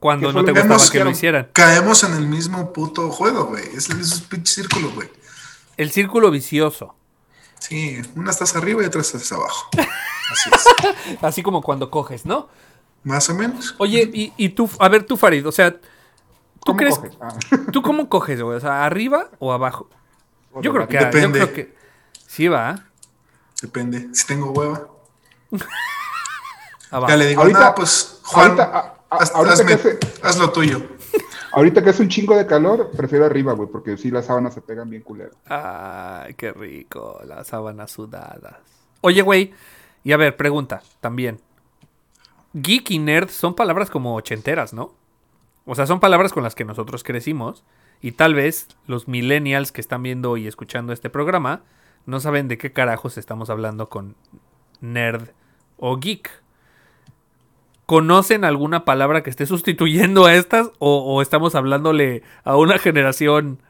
[0.01, 1.49] Cuando no te gustaba que lo hicieran.
[1.55, 3.65] Caemos en el mismo puto juego, güey.
[3.75, 5.09] Es el mismo pinche círculo, güey.
[5.79, 6.95] El círculo vicioso.
[7.59, 9.71] Sí, una estás arriba y otra estás abajo.
[10.33, 11.23] Así es.
[11.23, 12.49] Así como cuando coges, ¿no?
[13.03, 13.75] Más o menos.
[13.79, 15.81] Oye, y, y tú, a ver tú, Farid, o sea, ¿tú
[16.67, 16.97] ¿Cómo crees?
[16.99, 17.13] coges?
[17.21, 17.37] Ah,
[17.73, 18.57] ¿Tú cómo coges, güey?
[18.57, 19.89] O sea, ¿arriba o abajo?
[20.61, 21.39] Yo creo que, la- yo Depende.
[21.41, 21.75] creo que
[22.27, 22.85] sí va,
[23.63, 24.09] Depende.
[24.15, 24.89] Si tengo hueva.
[26.91, 27.09] Abajo.
[27.11, 28.79] Ya le digo, Ahorita- pues, Juan, ahorita, a-
[29.11, 30.83] a- haz, ahorita hazme- que hace- haz lo tuyo.
[31.53, 34.61] Ahorita que es un chingo de calor, prefiero arriba, güey, porque sí las sábanas se
[34.61, 35.31] pegan bien culero.
[35.47, 38.57] Ay, qué rico, las sábanas sudadas.
[39.03, 39.55] Oye, güey,
[40.03, 41.41] y a ver, pregunta también.
[42.55, 44.95] Geek y nerd son palabras como ochenteras, ¿no?
[45.65, 47.65] O sea, son palabras con las que nosotros crecimos.
[48.01, 51.63] Y tal vez los millennials que están viendo y escuchando este programa
[52.05, 54.15] no saben de qué carajos estamos hablando con
[54.81, 55.29] nerd
[55.77, 56.31] o geek.
[57.87, 60.69] ¿Conocen alguna palabra que esté sustituyendo a estas?
[60.79, 63.61] ¿O, o estamos hablándole a una generación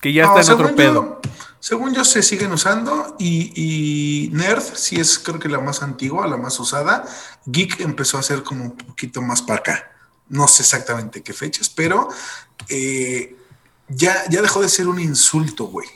[0.00, 1.20] que ya No, está en otro pedo?
[1.22, 5.82] yo- según yo se siguen usando y, y Nerd sí es creo que la más
[5.82, 7.04] antigua, la más usada.
[7.46, 9.90] Geek empezó a ser como un poquito más para acá.
[10.28, 12.08] No sé exactamente qué fechas, pero
[12.68, 13.34] eh,
[13.88, 15.88] ya, ya dejó de ser un insulto, güey.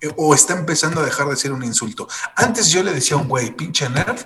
[0.00, 2.08] Eh, O está empezando a dejar de ser un insulto.
[2.34, 4.18] Antes yo le decía a un güey, pinche nerd.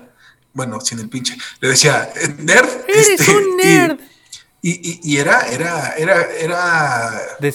[0.57, 1.37] Bueno, sin el pinche.
[1.61, 2.67] Le decía, "Eh, nerd.
[2.89, 4.01] ¡Eres este, un nerd!
[4.63, 7.11] y, y- y era, era, era, era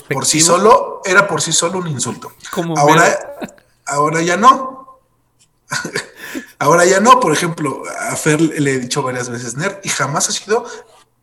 [0.08, 0.46] por sí ¿Despectivo?
[0.46, 2.32] solo, era por sí solo un insulto.
[2.52, 3.20] Como ahora,
[3.88, 5.00] ahora ya no.
[6.60, 7.20] ahora ya no.
[7.20, 10.64] Por ejemplo, a Fer le he dicho varias veces nerd y jamás ha sido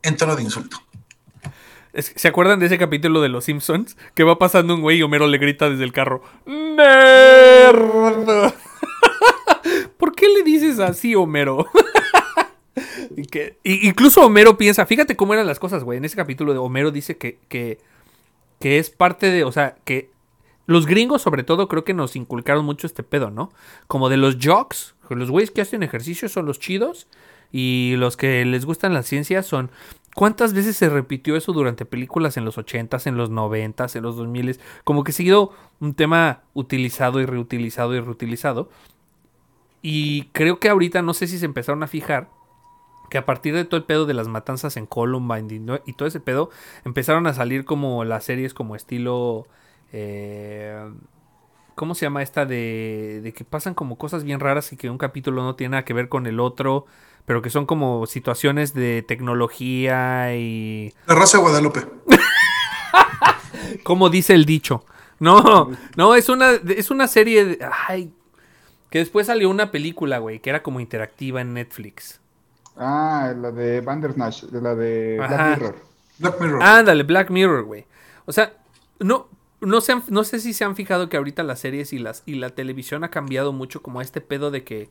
[0.02, 0.82] en tono de insulto.
[1.94, 3.96] ¿Se acuerdan de ese capítulo de Los Simpsons?
[4.14, 6.22] Que va pasando un güey y Homero le grita desde el carro.
[6.44, 7.78] ¡Nerd!
[9.98, 11.66] ¿Por qué le dices así, Homero?
[13.16, 15.98] Y que, incluso Homero piensa, fíjate cómo eran las cosas, güey.
[15.98, 17.78] En ese capítulo de Homero dice que, que,
[18.60, 20.10] que es parte de, o sea, que
[20.66, 23.50] los gringos sobre todo creo que nos inculcaron mucho este pedo, ¿no?
[23.88, 27.08] Como de los jocks, los güeyes que hacen ejercicio son los chidos
[27.50, 29.70] y los que les gustan las ciencias son
[30.18, 34.16] ¿Cuántas veces se repitió eso durante películas en los 80s, en los 90s, en los
[34.16, 34.58] 2000s?
[34.82, 38.68] Como que ha sido un tema utilizado y reutilizado y reutilizado.
[39.82, 42.28] Y creo que ahorita no sé si se empezaron a fijar
[43.08, 46.20] que a partir de todo el pedo de las matanzas en Columbine y, todo ese
[46.20, 46.50] pedo,
[46.84, 49.46] empezaron a salir como las series como estilo...
[49.92, 50.90] eh,
[51.74, 54.98] ¿Cómo se llama esta de, de que pasan como cosas bien raras y que un
[54.98, 56.86] capítulo no tiene nada que ver con el otro,
[57.24, 60.92] pero que son como situaciones de tecnología y...
[61.06, 61.86] La Rosa de Guadalupe.
[63.84, 64.84] Como dice el dicho.
[65.20, 67.68] No, no, es una, es una serie de...
[67.86, 68.12] Ay,
[68.90, 72.20] que después salió una película, güey, que era como interactiva en Netflix.
[72.76, 75.56] Ah, la de Bandersnatch, de la de Black Ajá.
[75.56, 75.76] Mirror.
[76.18, 76.62] Black Mirror.
[76.62, 77.86] Ándale, Black Mirror, güey.
[78.26, 78.54] O sea,
[79.00, 79.28] no,
[79.60, 82.22] no, se han- no sé si se han fijado que ahorita las series y, las,
[82.26, 84.88] y la televisión ha cambiado mucho como este pedo de que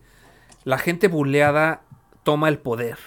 [0.63, 1.81] la gente buleada
[2.23, 2.97] toma el poder.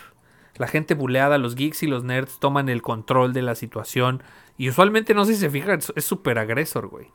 [0.56, 4.22] La gente buleada, los geeks y los nerds toman el control de la situación.
[4.58, 7.08] Y usualmente, no sé si se fijan, es- es súper agresor, güey.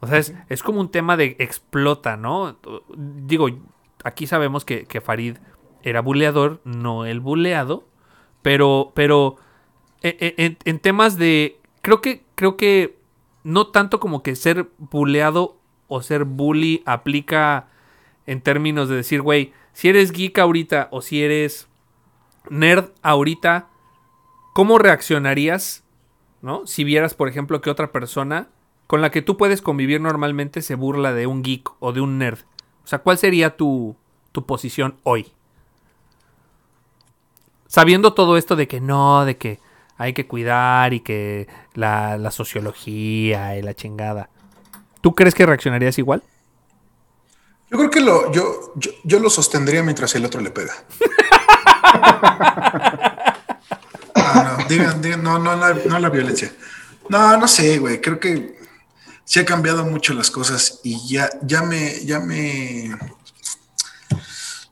[0.00, 2.56] O sea, es, es como un tema de explota, ¿no?
[2.96, 3.48] Digo,
[4.04, 5.36] aquí sabemos que, que Farid
[5.82, 7.84] era buleador, no el buleado.
[8.42, 9.36] Pero, pero
[10.02, 11.58] en, en- en temas de.
[11.82, 12.24] Creo que.
[12.34, 12.98] Creo que.
[13.44, 17.68] No tanto como que ser buleado o ser bully aplica
[18.26, 21.66] en términos de decir, güey, si eres geek ahorita o si eres
[22.50, 23.68] nerd ahorita,
[24.54, 25.84] ¿cómo reaccionarías?
[26.42, 26.66] ¿No?
[26.66, 28.48] Si vieras, por ejemplo, que otra persona
[28.90, 32.18] con la que tú puedes convivir normalmente se burla de un geek o de un
[32.18, 32.40] nerd.
[32.82, 33.94] O sea, ¿cuál sería tu,
[34.32, 35.30] tu posición hoy?
[37.68, 39.60] Sabiendo todo esto de que no, de que
[39.96, 44.28] hay que cuidar y que la, la sociología y la chingada.
[45.00, 46.24] ¿Tú crees que reaccionarías igual?
[47.70, 50.74] Yo creo que lo, yo, yo, yo lo sostendría mientras el otro le pega.
[54.16, 56.52] Ah, no, digan, digan, no, no, la, no la violencia.
[57.08, 58.00] No, no sé, güey.
[58.00, 58.59] Creo que
[59.30, 62.90] se ha cambiado mucho las cosas y ya, ya me, ya me,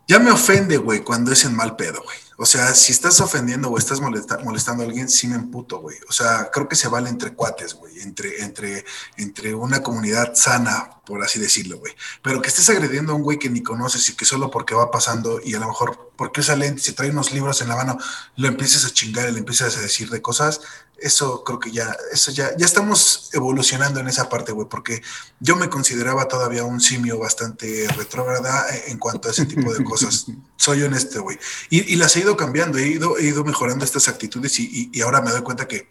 [0.08, 2.16] ya me ofende, güey, cuando es en mal pedo, güey.
[2.38, 5.96] O sea, si estás ofendiendo o estás molesta- molestando a alguien, sí me emputo, güey.
[6.08, 8.84] O sea, creo que se vale entre cuates, güey, entre, entre,
[9.16, 11.94] entre una comunidad sana, por así decirlo, güey.
[12.20, 14.90] Pero que estés agrediendo a un güey que ni conoces y que solo porque va
[14.90, 17.96] pasando y a lo mejor porque esa lente se trae unos libros en la mano,
[18.36, 20.60] lo empieces a chingar y le empiezas a decir de cosas,
[21.00, 25.00] eso creo que ya, eso ya, ya estamos evolucionando en esa parte, güey, porque
[25.38, 30.26] yo me consideraba todavía un simio bastante retrógrada en cuanto a ese tipo de cosas.
[30.56, 31.38] Soy honesto, güey.
[31.70, 34.90] Y, y las he ido cambiando, he ido, he ido mejorando estas actitudes y, y-
[34.92, 35.88] y ahora me doy cuenta que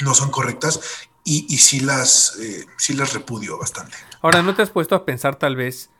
[0.00, 0.80] no son correctas
[1.22, 3.94] y, y sí, las, eh, sí las repudio bastante.
[4.22, 5.90] Ahora, ¿no te has puesto a pensar tal vez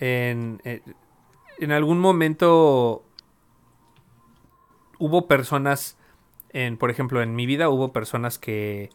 [0.00, 0.82] en, en,
[1.58, 3.04] en algún momento
[4.98, 5.96] hubo personas,
[6.50, 8.90] en, por ejemplo, en mi vida hubo personas que,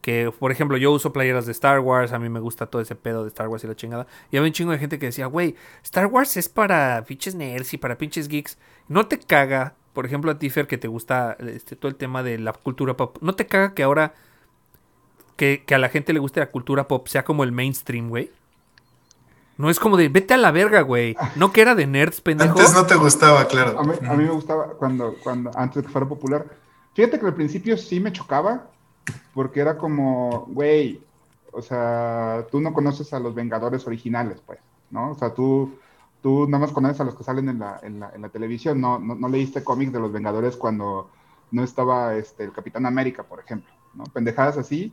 [0.00, 2.94] que, por ejemplo, yo uso playeras de Star Wars, a mí me gusta todo ese
[2.94, 5.26] pedo de Star Wars y la chingada, y había un chingo de gente que decía,
[5.26, 10.06] güey, Star Wars es para pinches nerds y para pinches geeks, no te caga, por
[10.06, 13.18] ejemplo, a ti, Fer, que te gusta este, todo el tema de la cultura pop,
[13.20, 14.14] no te caga que ahora
[15.36, 18.30] que, que a la gente le guste la cultura pop sea como el mainstream, güey.
[19.62, 21.14] No es como de, vete a la verga, güey.
[21.36, 22.58] No que era de nerds, pendejo.
[22.58, 23.78] Antes no te gustaba, claro.
[23.78, 26.46] A mí, a mí me gustaba cuando, cuando, antes de que fuera popular.
[26.94, 28.66] Fíjate que al principio sí me chocaba,
[29.32, 31.00] porque era como, güey,
[31.52, 34.58] o sea, tú no conoces a los Vengadores originales, pues,
[34.90, 35.12] ¿no?
[35.12, 35.78] O sea, tú,
[36.20, 38.80] tú nada más conoces a los que salen en la, en la, en la televisión,
[38.80, 41.08] no, no, no leíste cómics de los Vengadores cuando
[41.52, 44.02] no estaba este, el Capitán América, por ejemplo, ¿no?
[44.12, 44.92] Pendejadas así.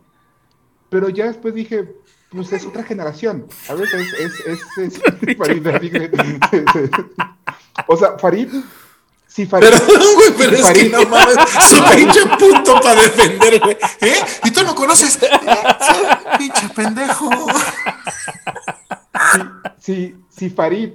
[0.92, 1.96] Pero ya después dije,
[2.32, 3.94] pues es otra generación, ¿sabes?
[3.94, 5.68] Es, es, es, es- Farid,
[7.88, 8.50] o sea, Farid,
[9.28, 9.70] si Farid...
[9.70, 11.36] Perdón, güey, pero es que no mames,
[11.70, 13.78] su pinche punto para defender, güey.
[14.02, 14.16] ¿Eh?
[14.44, 15.20] ¿Y tú no conoces?
[16.38, 17.30] Pinche pendejo.
[19.80, 20.92] si, si Farid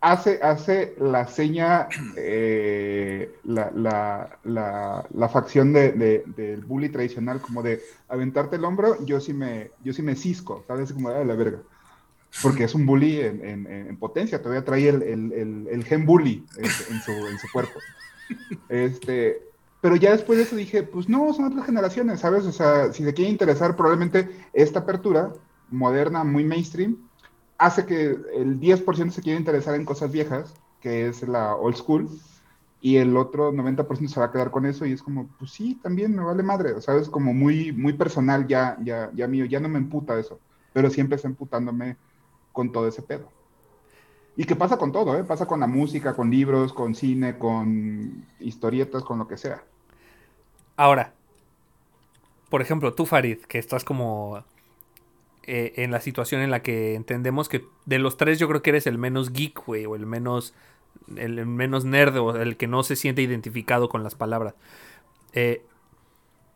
[0.00, 7.40] hace, hace la seña, eh, la, la, la, la facción de, de- del bully tradicional,
[7.40, 10.92] como de aventarte el hombro, yo sí me, yo sí me cisco, ¿sabes?
[10.92, 11.62] Como de "Ah, la verga.
[12.40, 16.06] Porque es un bully en, en- en potencia, todavía trae el, el, el- el gen
[16.06, 17.84] bully en, en su, en su cuerpo.
[18.68, 19.42] Este,
[19.80, 22.44] pero ya después de eso dije, pues no, son otras generaciones, ¿sabes?
[22.46, 25.32] O sea, si se quiere interesar, probablemente esta apertura
[25.68, 27.07] moderna, muy mainstream,
[27.58, 32.08] hace que el 10% se quiera interesar en cosas viejas, que es la old school,
[32.80, 35.78] y el otro 90% se va a quedar con eso, y es como, pues sí,
[35.82, 39.44] también me vale madre, o sea, es como muy, muy personal ya, ya, ya mío,
[39.44, 40.38] ya no me emputa eso,
[40.72, 41.96] pero siempre está emputándome
[42.52, 43.28] con todo ese pedo.
[44.36, 45.24] Y que pasa con todo, ¿eh?
[45.24, 49.64] Pasa con la música, con libros, con cine, con historietas, con lo que sea.
[50.76, 51.12] Ahora,
[52.48, 54.44] por ejemplo, tú, Farid, que estás como
[55.48, 58.68] eh, en la situación en la que entendemos que de los tres yo creo que
[58.68, 60.52] eres el menos geek, güey, o el menos,
[61.16, 64.54] el menos nerd, o el que no se siente identificado con las palabras.
[65.32, 65.62] Eh,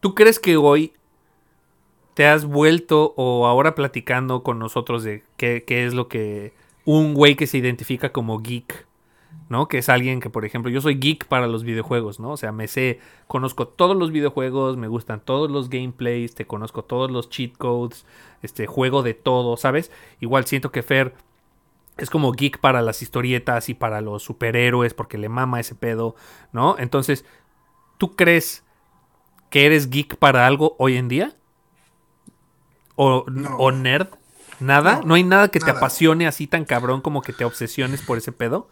[0.01, 0.93] ¿Tú crees que hoy
[2.13, 6.53] te has vuelto o ahora platicando con nosotros de qué, qué es lo que
[6.85, 8.87] un güey que se identifica como geek,
[9.49, 9.69] ¿no?
[9.69, 12.31] Que es alguien que, por ejemplo, yo soy geek para los videojuegos, ¿no?
[12.31, 16.85] O sea, me sé, conozco todos los videojuegos, me gustan todos los gameplays, te conozco
[16.85, 18.07] todos los cheat codes,
[18.43, 19.91] este, juego de todo, ¿sabes?
[20.21, 21.15] Igual siento que Fer
[21.99, 26.17] es como geek para las historietas y para los superhéroes porque le mama ese pedo,
[26.53, 26.77] ¿no?
[26.79, 27.25] Entonces,
[27.99, 28.65] ¿tú crees
[29.51, 31.37] que eres geek para algo hoy en día?
[32.97, 33.57] ¿O, No.
[33.57, 34.09] o nerd?
[34.61, 34.99] ¿Nada?
[35.01, 38.17] No, ¿No hay nada que te apasione así tan cabrón como que te obsesiones por
[38.17, 38.69] ese pedo?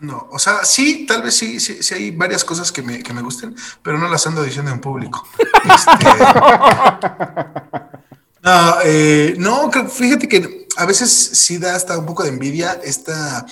[0.00, 3.12] No, o sea, sí, tal vez sí, sí, sí hay varias cosas que me, que
[3.14, 5.26] me gusten, pero no las ando diciendo en público.
[5.64, 6.04] Este,
[8.42, 13.46] no, eh, no, fíjate que a veces sí da hasta un poco de envidia esta,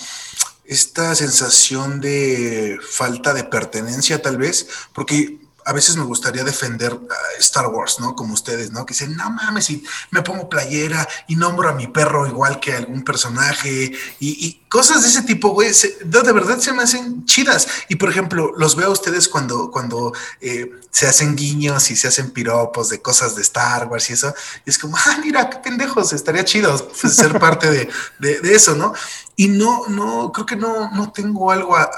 [0.63, 7.39] esta sensación de falta de pertenencia, tal vez, porque a veces me gustaría defender a
[7.39, 8.15] Star Wars, ¿no?
[8.15, 8.85] Como ustedes, ¿no?
[8.85, 12.73] Que dicen, no mames, y me pongo playera y nombro a mi perro igual que
[12.73, 17.25] algún personaje y, y cosas de ese tipo, güey, se- de, verdad se me hacen
[17.25, 17.67] chidas.
[17.89, 22.07] Y por ejemplo, los veo a ustedes cuando, cuando eh, se hacen guiños y se
[22.07, 24.33] hacen piropos de cosas de Star Wars y eso,
[24.65, 27.89] y es como, ah, mira, qué pendejos, estaría chido ser parte de,
[28.19, 28.93] de- de eso, ¿no?
[29.35, 31.89] Y no, no, creo que no, no tengo algo a-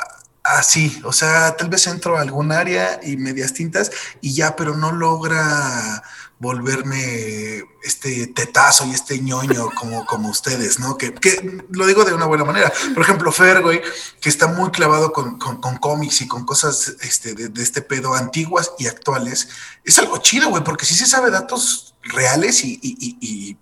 [0.46, 3.92] así, o sea, tal vez entro a algún área y medias tintas
[4.22, 6.04] y ya, pero no logra
[6.38, 10.98] volverme este tetazo y este ñoño como, como ustedes, ¿no?
[10.98, 12.72] Que, que lo digo de una buena manera.
[12.94, 13.82] Por ejemplo, Fer, güey,
[14.22, 18.72] que está muy clavado con, con- cómics y con cosas este, de, este pedo antiguas
[18.78, 19.48] y actuales,
[19.84, 23.58] es algo chido, güey, porque sí se sabe datos reales y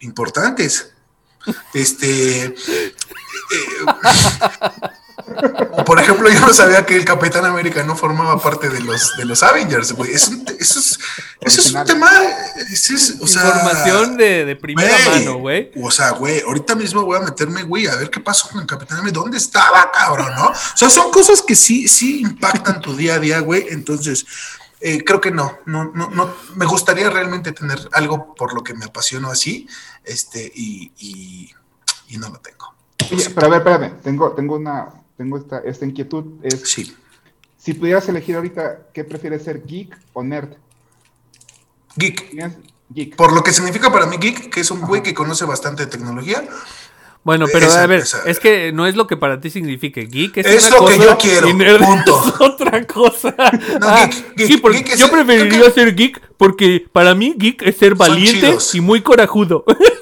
[0.00, 0.92] importantes.
[1.72, 2.44] Este.
[2.44, 2.94] eh, eh,
[5.84, 9.24] por ejemplo, yo no sabía que el Capitán América no formaba parte de los, de
[9.24, 10.12] los Avengers, güey.
[10.12, 10.98] Eso, es,
[11.40, 12.10] eso es un tema.
[12.70, 15.70] ese es, o sea, Información de, de primera mano, güey.
[15.82, 18.66] O sea, güey, ahorita mismo voy a meterme, güey, a ver qué pasó con el
[18.66, 19.20] Capitán América.
[19.20, 20.34] ¿Dónde estaba, cabrón?
[20.36, 20.48] ¿No?
[20.48, 23.66] O sea, son cosas que sí, sí impactan tu día a día, güey.
[23.70, 24.26] Entonces,
[24.80, 26.34] eh, creo que no, no, no, no.
[26.54, 29.68] Me gustaría realmente tener algo por lo que me apasiono así,
[30.04, 31.54] este, y, y,
[32.08, 32.74] y no lo tengo.
[33.10, 34.88] Oye, pero a ver, espérame, tengo, tengo una,
[35.18, 36.24] tengo esta, esta inquietud.
[36.42, 36.96] Es, Sí.
[37.58, 40.54] si pudieras elegir ahorita, ¿qué prefieres ser geek o nerd?
[41.96, 42.30] Geek.
[42.30, 42.52] ¿Tienes
[42.90, 43.16] Geek.
[43.16, 45.90] Por lo que significa para mí geek, que es un güey que conoce bastante de
[45.90, 46.42] tecnología.
[47.22, 50.06] Bueno, pero Esa- a ver, esa- es que no es lo que para ti signifique
[50.06, 52.22] geek, es, Es una lo que cosa yo quiero, y nerd punto.
[52.26, 53.34] es otra cosa.
[53.78, 57.14] No, Ah, geek, geek, sí, porque geek es- yo preferiría que- ser geek porque para
[57.14, 59.64] mí geek es ser valiente y muy corajudo.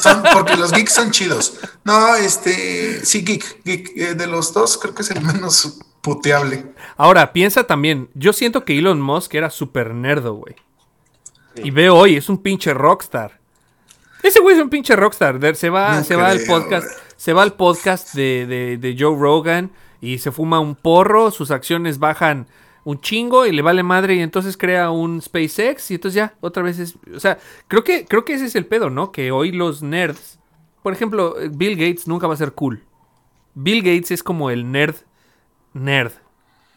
[0.00, 1.58] Son- porque los geeks son chidos.
[1.84, 3.92] No, este, sí, geek, geek.
[3.96, 6.72] eh, de los dos, creo que es el menos puteable.
[6.96, 10.56] Ahora, piensa también, yo siento que Elon Musk era súper nerdo, güey.
[11.56, 13.40] Y veo hoy, es un pinche rockstar.
[14.22, 15.38] Ese güey es un pinche rockstar.
[15.56, 16.86] Se va, No se va al podcast,
[17.16, 21.50] se va al podcast de, de- de Joe Rogan y se fuma un porro, sus
[21.50, 22.46] acciones bajan
[22.88, 26.62] un chingo y le vale madre y entonces crea un SpaceX y entonces ya, otra
[26.62, 26.96] vez es...
[27.14, 29.12] O sea, creo que, creo que ese es el pedo, ¿no?
[29.12, 30.38] Que hoy los nerds...
[30.82, 32.82] Por ejemplo, Bill Gates nunca va a ser cool.
[33.54, 34.94] Bill Gates es como el nerd
[35.74, 36.12] nerd.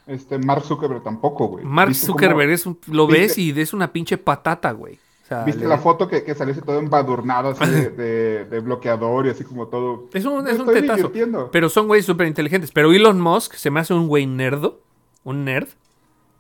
[0.07, 1.64] Este, Mark Zuckerberg tampoco, güey.
[1.64, 4.95] Mark ¿Viste cómo- Zuckerberg es un- lo viste- ves y es una pinche patata, güey.
[5.24, 8.59] O sea, ¿Viste le- la foto que, que salió todo embadurnado, así de, de- de
[8.59, 10.09] bloqueador y así como todo?
[10.14, 11.09] Es un, es un tetazo.
[11.53, 12.72] Pero son güeyes súper inteligentes.
[12.72, 14.82] Pero Elon Musk se me hace un güey nerdo.
[15.24, 15.70] Un nerd.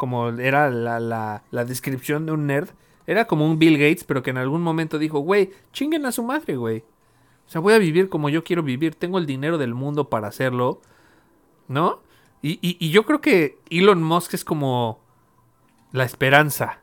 [0.01, 2.69] Como era la, la- la descripción de un nerd.
[3.05, 6.23] Era como un Bill Gates, pero que en algún momento dijo, güey, chinguen a su
[6.23, 6.79] madre, güey.
[7.47, 8.95] O sea, voy a vivir como yo quiero vivir.
[8.95, 10.81] Tengo el dinero del mundo para hacerlo.
[11.67, 12.01] ¿No?
[12.41, 14.99] Y, y- y yo creo que Elon Musk es como
[15.91, 16.79] la esperanza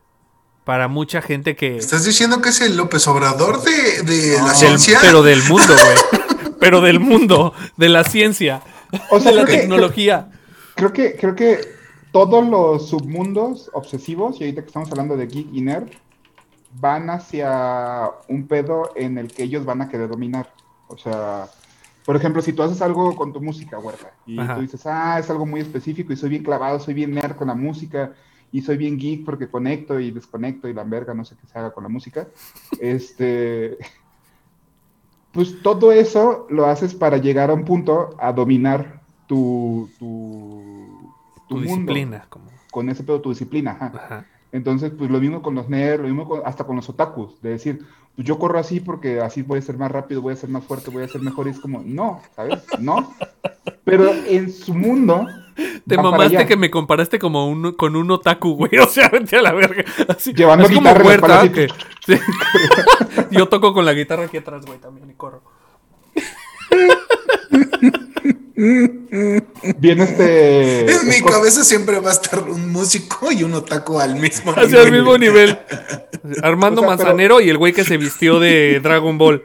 [0.63, 1.75] para mucha gente que...
[1.75, 4.99] ¿Estás diciendo que es el López Obrador de, de la Del- ciencia?
[5.01, 6.53] pero del mundo, güey.
[6.61, 8.61] pero del mundo, de la ciencia,
[9.11, 10.31] O sea, de la que- tecnología.
[10.75, 11.78] Creo que, creo que
[12.11, 15.89] todos los submundos obsesivos, y ahorita que estamos hablando de geek y nerd,
[16.79, 20.51] van hacia un pedo en el que ellos van a querer dominar.
[20.87, 21.47] O sea,
[22.05, 24.55] por ejemplo, si tú haces algo con tu música, huerta, y Ajá.
[24.55, 27.47] tú dices, ah, es algo muy específico y soy bien clavado, soy bien nerd con
[27.47, 28.13] la música,
[28.51, 31.59] y soy bien geek porque conecto y desconecto y la verga, no sé qué se
[31.59, 32.27] haga con la música.
[32.79, 33.77] Este.
[35.31, 40.88] pues todo eso lo haces para llegar a un punto a dominar tu, tu,
[41.49, 41.69] Tu, mundo.
[41.69, 42.25] disciplina.
[42.29, 43.71] Como, Con ese pedo, tu disciplina.
[43.71, 43.91] ajá.
[43.93, 44.25] ajá.
[44.51, 47.51] Entonces, pues lo mismo con los nerds, lo mismo con- hasta con los otakus, de
[47.51, 47.81] decir,
[48.15, 50.63] pues yo corro así porque así voy a ser más rápido, voy a ser más
[50.63, 52.63] fuerte, voy a ser mejor, y es como, no, ¿sabes?
[52.79, 53.13] No.
[53.83, 55.27] Pero en su mundo...
[55.87, 58.71] Te mamaste que me comparaste como un, con un otaku, güey.
[58.81, 59.83] O sea, vete a la verga.
[60.07, 61.67] Así, Llevando así guitarra espalda, que-
[62.05, 62.13] sí.
[63.31, 65.43] Yo toco con la guitarra aquí atrás, güey, también y corro.
[69.77, 70.91] Viene este...
[70.91, 74.51] En mi Scott- cabeza siempre va a estar un músico y un otaco al mismo
[74.51, 75.57] Hacia el mismo nivel.
[76.43, 79.43] Armando O sea, pero- Manzanero y el güey que se vistió de Dragon Ball.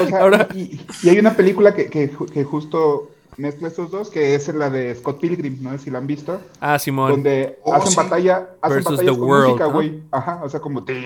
[0.00, 4.34] O sea, Ahora- y, y hay una película que, que justo mezcla estos dos, que
[4.34, 7.10] es la de Scott Pilgrim, no sé si la han visto, Ah, Simón.
[7.10, 7.96] donde Oh, hacen sí.
[7.96, 9.72] batalla, hacen Versus batallas the con world, música, ¿no?
[9.72, 10.02] güey.
[10.10, 10.96] Ajá, o sea, como tin,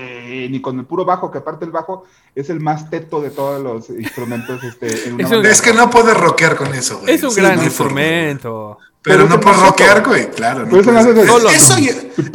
[0.55, 2.05] y con el puro bajo, que aparte el bajo
[2.35, 5.47] es el más teto de todos los instrumentos este, en una Es un-.
[5.47, 7.15] Es que no puedes rockear con eso, güey.
[7.15, 8.79] Es un Sí, gran no instrumento.
[9.03, 10.31] Pero Pero no más rockear, güey.
[10.31, 10.67] Claro.
[10.67, 11.49] no eso hace- Solo.
[11.49, 11.89] eso, y,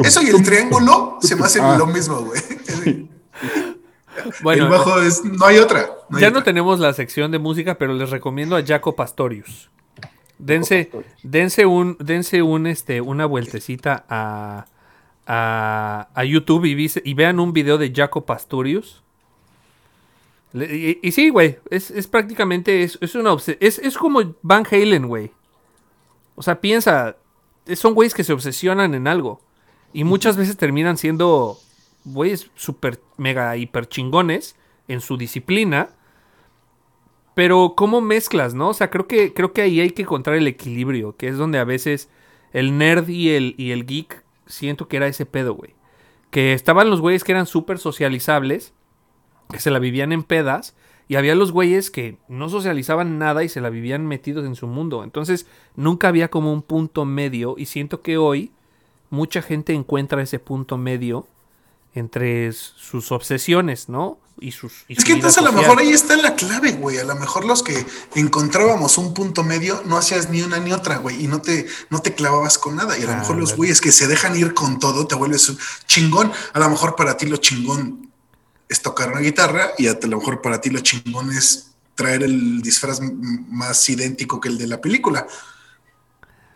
[0.04, 1.76] eso y el triángulo se me hace Ah.
[1.78, 3.08] lo mismo, güey.
[4.42, 5.24] Bueno, el bajo es.
[5.24, 5.88] No hay otra.
[6.10, 9.70] no hay ya no tenemos la sección de música, pero les recomiendo a Jaco Pastorius.
[10.38, 10.92] Dense,
[11.24, 14.66] dense un, dense un, este, una vueltecita a,
[15.26, 19.02] a, a YouTube y, vean un video de Jaco Pastorius.
[20.54, 24.66] Le- Y, y sí, güey, es, es prácticamente, es, es una es, es como Van
[24.70, 25.32] Halen, güey.
[26.36, 27.16] O sea, piensa,
[27.76, 29.42] son güeyes que se obsesionan en algo.
[29.94, 31.58] Y muchas veces terminan siendo
[32.04, 34.58] güeyes super, mega, hiper chingones
[34.90, 35.90] en su disciplina.
[37.36, 38.70] Pero cómo mezclas, ¿no?
[38.70, 41.60] O sea, creo que, creo que ahí hay que encontrar el equilibrio, que es donde
[41.60, 42.10] a veces
[42.54, 45.76] el nerd y el, y el geek siento que era ese pedo, güey.
[46.32, 48.74] Que estaban los güeyes que eran súper socializables,
[49.52, 50.76] que se la vivían en pedas,
[51.08, 54.68] y había los güeyes que no socializaban nada y se la vivían metidos en su
[54.68, 55.04] mundo.
[55.04, 58.52] Entonces, nunca había como un punto medio, y siento que hoy
[59.10, 61.28] mucha gente encuentra ese punto medio
[61.96, 64.20] entre sus obsesiones, ¿no?
[64.40, 64.84] Y sus.
[64.90, 66.98] y Es que entonces a lo mejor ahí está la clave, güey.
[66.98, 67.86] A lo mejor los que
[68.16, 72.02] encontrábamos un punto medio no hacías ni una ni otra, güey, y no te, no
[72.02, 72.98] te clavabas con nada.
[73.00, 75.48] Y a lo Ah, mejor los güeyes que se dejan ir con todo te vuelves
[75.48, 76.34] un chingón.
[76.54, 78.12] A lo mejor para ti lo chingón
[78.68, 82.62] es tocar una guitarra y a lo mejor para ti lo chingón es traer el
[82.62, 85.26] disfraz más idéntico que el de la película.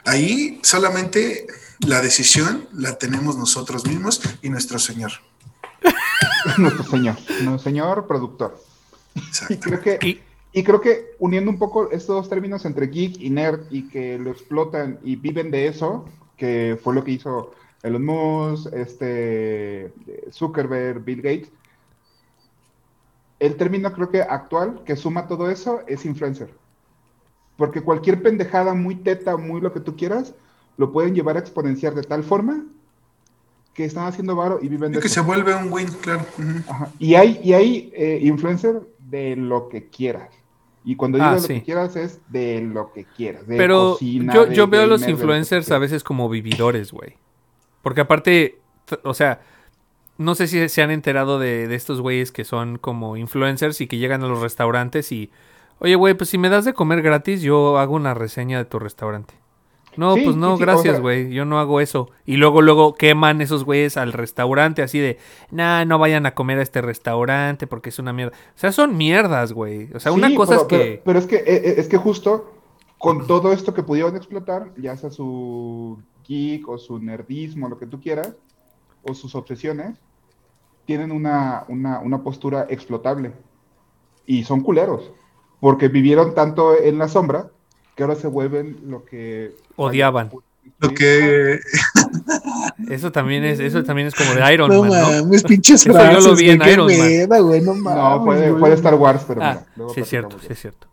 [0.05, 1.47] Ahí solamente
[1.79, 5.13] la decisión la tenemos nosotros mismos y nuestro Señor.
[6.57, 8.57] Nuestro señor, nuestro señor productor.
[9.49, 10.19] Y creo que Y-
[10.51, 14.17] Y creo que uniendo un poco estos dos términos entre geek y nerd y que
[14.17, 16.05] lo explotan y viven de eso,
[16.37, 17.53] que fue lo que hizo
[17.83, 19.93] Elon Musk, este,
[20.31, 21.49] Zuckerberg, Bill Gates,
[23.39, 26.49] el término creo que actual que suma todo eso es influencer.
[27.55, 30.33] Porque cualquier pendejada muy teta, muy lo que tú quieras,
[30.77, 32.63] lo pueden llevar a exponenciar de tal forma
[33.79, 35.13] que están haciendo varo y viven de que eso.
[35.15, 36.25] se vuelve un win, claro.
[36.67, 36.89] Ajá.
[36.99, 40.27] Y hay, y hay eh, influencer de lo que quieras.
[40.83, 41.53] Y cuando digo Ah, lo sí.
[41.53, 43.47] que quieras es de lo que quieras.
[43.47, 46.27] de Pero cocina, yo, de yo veo a los lo que influencers a veces como
[46.27, 47.15] vividores, güey.
[47.81, 48.59] Porque aparte,
[49.03, 49.39] o sea,
[50.17, 53.87] no sé si se han enterado de, de estos güeyes que son como influencers y
[53.87, 55.31] que llegan a los restaurantes y,
[55.79, 58.77] oye, güey, pues si me das de comer gratis, yo hago una reseña de tu
[58.77, 59.35] restaurante.
[59.97, 62.09] No, Sí, pues no, sí, sí, o gracias, sea- güey, yo no hago eso.
[62.25, 65.17] Y luego, luego queman esos güeyes al restaurante así de,
[65.51, 68.35] nah, no vayan a comer a este restaurante porque es una mierda.
[68.55, 69.89] O sea, son mierdas, güey.
[69.93, 70.77] O sea, una Sí, cosa pero, es que...
[70.77, 72.53] Pero, pero es que, eh, eh, es que justo
[72.97, 77.85] con todo esto que pudieron explotar, ya sea su geek o su nerdismo, lo que
[77.87, 78.35] tú quieras,
[79.03, 79.97] o sus obsesiones,
[80.85, 83.31] tienen una, una, una postura explotable.
[84.25, 85.11] Y son culeros.
[85.59, 87.51] Porque vivieron tanto en la sombra
[87.99, 89.51] que ahora se vuelven lo que...
[89.75, 90.31] Odiaban.
[90.79, 91.59] Lo que.
[92.89, 95.23] Eso también es, eso también es como de Iron No Man, ¿no?
[95.23, 97.43] mames, pinches Eso yo lo frases, vi en Iron Man.
[97.43, 98.01] güey, no mames.
[98.01, 100.87] No, fue, fue Star Wars, pero Ah, mira, luego sí es cierto, sí es cierto.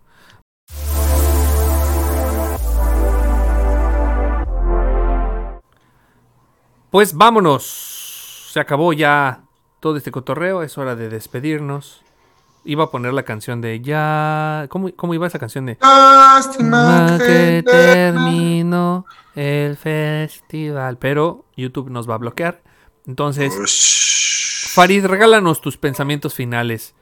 [6.91, 8.51] Pues vámonos.
[8.53, 9.45] Se acabó ya
[9.79, 10.65] todo este cotorreo.
[10.65, 12.03] Es hora de despedirnos.
[12.67, 14.67] Iba a poner la canción de ya.
[14.69, 15.79] ¿Cómo, cómo iba esa canción de?
[15.81, 20.99] Lástima Ma que terminó el festival.
[20.99, 22.63] Pero YouTube nos va a bloquear.
[23.07, 24.69] Entonces, Ush.
[24.75, 26.95] Farid, regálanos tus pensamientos finales.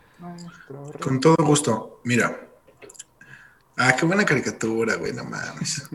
[1.00, 2.00] Con todo gusto.
[2.04, 2.40] Mira.
[3.76, 5.88] Ah, qué buena caricatura, güey, no mames.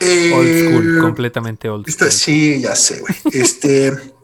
[0.00, 2.12] Eh, Old school, completamente old esta- school.
[2.12, 3.14] sí, ya sé, güey.
[3.32, 4.14] Este.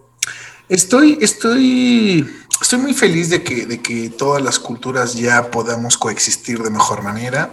[0.68, 2.26] Estoy, estoy
[2.62, 7.02] estoy muy feliz de que, de que todas las culturas ya podamos coexistir de mejor
[7.02, 7.50] manera.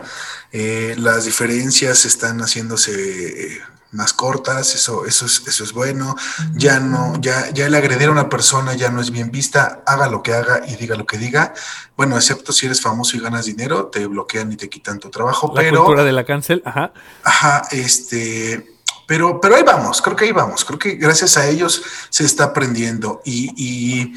[0.51, 6.15] Eh, las diferencias están haciéndose eh, más cortas, eso, eso, es, eso es bueno.
[6.53, 10.07] Ya no, ya, ya el agredir a una persona ya no es bien vista, haga
[10.07, 11.53] lo que haga y diga lo que diga.
[11.97, 15.51] Bueno, excepto si eres famoso y ganas dinero, te bloquean y te quitan tu trabajo.
[15.55, 16.93] La pero, cultura de la cancel, ajá.
[17.23, 18.79] Ajá, este,
[19.09, 21.81] pero, pero ahí vamos, creo que ahí vamos, creo que gracias a ellos
[22.11, 24.13] se está aprendiendo y, y,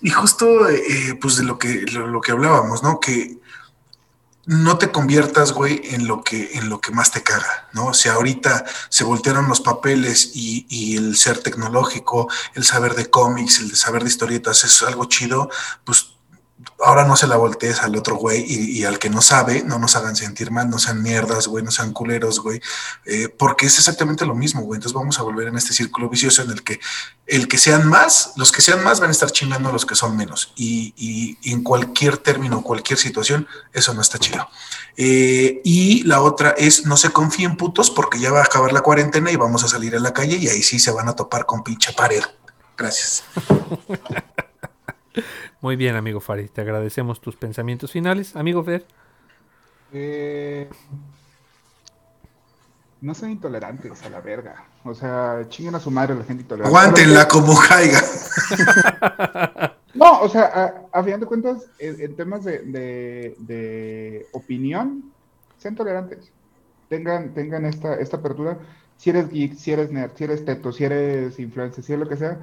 [0.00, 3.00] y justo eh, pues de lo que, lo, que hablábamos, ¿no?
[3.00, 3.38] Que
[4.46, 7.94] no te conviertas, güey, en lo que, en lo que más te caga, ¿no?
[7.94, 13.58] Sea, ahorita se voltearon los papeles y, y el ser tecnológico, el saber de cómics,
[13.58, 15.50] el de saber de historietas, es algo chido,
[15.84, 16.15] pues
[16.84, 19.96] ahora no se la voltees al otro güey y, al que no sabe, no nos
[19.96, 22.60] hagan sentir mal, no sean mierdas, güey, no sean culeros, güey,
[23.04, 24.78] eh, porque es exactamente lo mismo, güey.
[24.78, 26.80] Entonces vamos a volver en este círculo vicioso en el que
[27.26, 29.94] el que sean más, los que sean más van a estar chingando a los que
[29.94, 30.52] son menos.
[30.56, 34.48] Y en cualquier término, cualquier situación, eso no está chido.
[34.96, 38.80] Eh, y la otra es no se confíen putos porque ya va a acabar la
[38.80, 41.44] cuarentena y vamos a salir a la calle y ahí sí se van a topar
[41.44, 42.22] con pinche pared.
[42.76, 43.24] Gracias.
[45.60, 46.50] Muy bien, amigo Farid.
[46.50, 48.36] Te agradecemos tus pensamientos finales.
[48.36, 48.86] Amigo Fer.
[49.92, 50.68] Eh,
[53.00, 54.66] no sean intolerantes a la verga.
[54.84, 56.76] O sea, chinguen a su madre la gente intolerante.
[56.76, 58.00] Aguántenla como caiga.
[59.94, 65.12] no, o sea, a, a final de cuentas, en, en temas de, de, de, opinión,
[65.58, 66.30] sean tolerantes.
[66.88, 68.58] Tengan, tengan esta, esta apertura.
[68.96, 72.08] Si eres geek, si eres nerd, si eres teto, si eres influencer, si eres lo
[72.08, 72.38] que sea,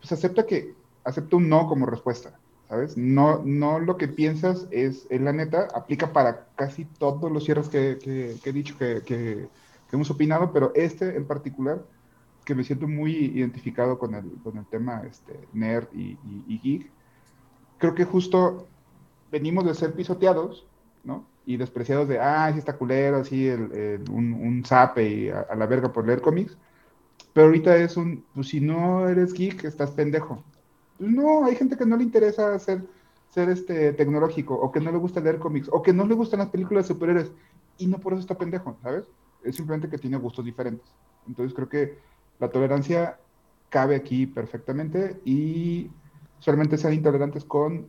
[0.00, 0.74] pues acepta que
[1.04, 2.38] acepta un no como respuesta,
[2.68, 2.96] ¿sabes?
[2.96, 7.68] No, no lo que piensas es, es la neta, aplica para casi todos los cierres
[7.68, 9.48] que, que, que he dicho, que, que,
[9.92, 11.82] hemos opinado, pero este en particular,
[12.44, 16.58] que me siento muy identificado con el, con el tema este, nerd y, y, y
[16.58, 16.90] geek,
[17.78, 18.66] creo que justo
[19.30, 20.66] venimos de ser pisoteados,
[21.04, 21.26] ¿no?
[21.44, 25.40] Y despreciados de, ah, sí está culero, así, el, el, un, un zape y a,
[25.40, 26.56] a la verga por leer cómics.
[27.32, 30.44] Pero ahorita es un, pues si no eres geek, estás pendejo.
[31.02, 32.84] No, hay gente que no le interesa ser,
[33.30, 36.38] ser este tecnológico, o que no le gusta leer cómics, o que no le gustan
[36.40, 37.32] las películas de superhéroes,
[37.78, 39.04] y no por eso está pendejo, ¿sabes?
[39.42, 40.86] Es simplemente que tiene gustos diferentes.
[41.26, 41.98] Entonces creo que
[42.38, 43.18] la tolerancia
[43.68, 45.90] cabe aquí perfectamente y
[46.38, 47.88] solamente sean intolerantes con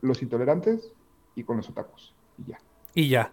[0.00, 0.92] los intolerantes
[1.34, 2.14] y con los otakus.
[2.38, 2.58] Y ya.
[2.94, 3.32] Y ya.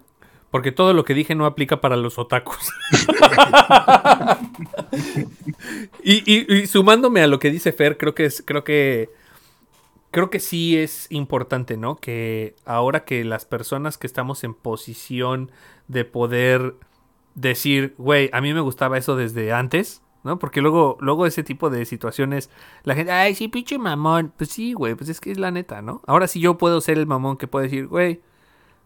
[0.56, 2.72] Porque todo lo que dije no aplica para los otakus.
[6.02, 9.10] y, y, y, sumándome a lo que dice Fer, creo que es, creo que.
[10.12, 11.96] Creo que sí es importante, ¿no?
[11.96, 15.50] Que ahora que las personas que estamos en posición
[15.88, 16.76] de poder
[17.34, 20.38] decir, güey, a mí me gustaba eso desde antes, ¿no?
[20.38, 22.48] Porque luego, luego ese tipo de situaciones,
[22.82, 24.32] la gente, ay, sí, pinche mamón.
[24.38, 26.00] Pues sí, güey, pues es que es la neta, ¿no?
[26.06, 28.22] Ahora sí yo puedo ser el mamón que puede decir, güey,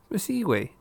[0.09, 0.73] pues sí, güey,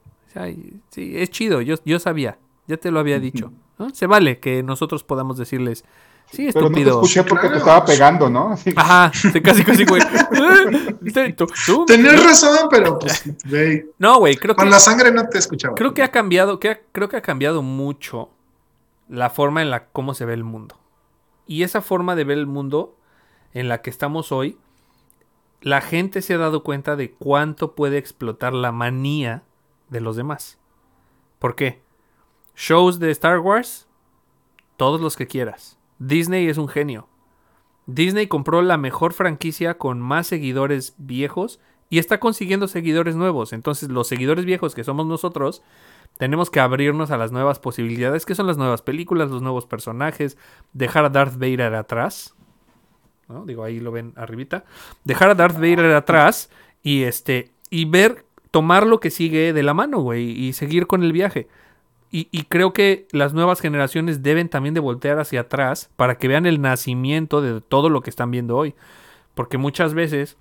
[0.89, 3.51] Sí, es chido, yo, yo sabía, ya te lo había dicho.
[3.77, 3.89] ¿no?
[3.89, 5.85] Se vale que nosotros podamos decirles,
[6.31, 6.69] sí, estúpido.
[6.71, 8.49] Pero no te escuché porque te estaba pegando, ¿no?
[8.51, 8.71] Así.
[8.75, 9.11] Ajá,
[9.43, 10.01] casi, casi, güey.
[11.87, 13.85] Tenés razón, pero pues, güey.
[13.97, 14.71] No, güey, creo Con que.
[14.71, 15.75] la sangre no te escuchaba.
[15.75, 18.29] Creo que ha cambiado, que ha, creo que ha cambiado mucho
[19.07, 20.79] la forma en la cómo se ve el mundo.
[21.47, 22.95] Y esa forma de ver el mundo
[23.53, 24.59] en la que estamos hoy,
[25.61, 29.43] la gente se ha dado cuenta de cuánto puede explotar la manía
[29.89, 30.57] de los demás.
[31.39, 31.81] ¿Por qué?
[32.55, 33.87] Shows de Star Wars,
[34.77, 35.77] todos los que quieras.
[35.99, 37.07] Disney es un genio.
[37.85, 41.59] Disney compró la mejor franquicia con más seguidores viejos
[41.89, 43.51] y está consiguiendo seguidores nuevos.
[43.53, 45.63] Entonces los seguidores viejos que somos nosotros
[46.17, 50.37] tenemos que abrirnos a las nuevas posibilidades, que son las nuevas películas, los nuevos personajes,
[50.73, 52.35] dejar a Darth Vader atrás.
[53.27, 53.45] ¿no?
[53.45, 54.65] Digo, ahí lo ven arribita.
[55.03, 56.49] Dejar a Darth Vader atrás
[56.83, 61.03] y este y ver tomar lo que sigue de la mano, güey, y seguir con
[61.03, 61.47] el viaje.
[62.11, 66.47] Y, creo que las nuevas generaciones deben también de voltear hacia atrás para que vean
[66.47, 68.73] el nacimiento de todo lo que están viendo hoy.
[69.35, 70.35] Porque muchas veces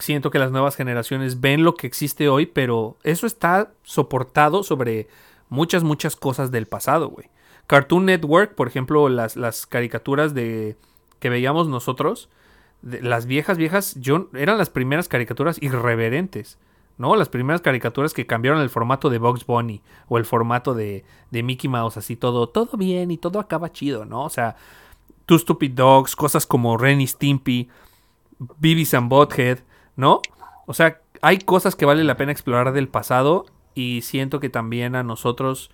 [0.00, 5.06] siento que las nuevas generaciones ven lo que existe hoy, pero eso está soportado sobre
[5.50, 7.28] muchas, muchas cosas del pasado, güey.
[7.68, 10.76] Cartoon Network, por ejemplo, las, las caricaturas de
[11.20, 12.28] que veíamos nosotros,
[12.82, 16.58] las viejas, viejas, yo, eran las primeras caricaturas irreverentes.
[17.00, 17.16] ¿No?
[17.16, 21.42] Las primeras caricaturas que cambiaron el formato de Bugs Bunny o el formato de, de,
[21.42, 24.24] Mickey Mouse, así todo, todo bien y todo acaba chido, ¿no?
[24.24, 24.56] O sea,
[25.24, 27.70] Two Stupid Dogs, cosas como Ren y Stimpy,
[28.58, 29.60] Beavis and Butthead,
[29.96, 30.20] ¿no?
[30.66, 34.94] O sea, hay cosas que vale la pena explorar del pasado y siento que también
[34.94, 35.70] a nosotros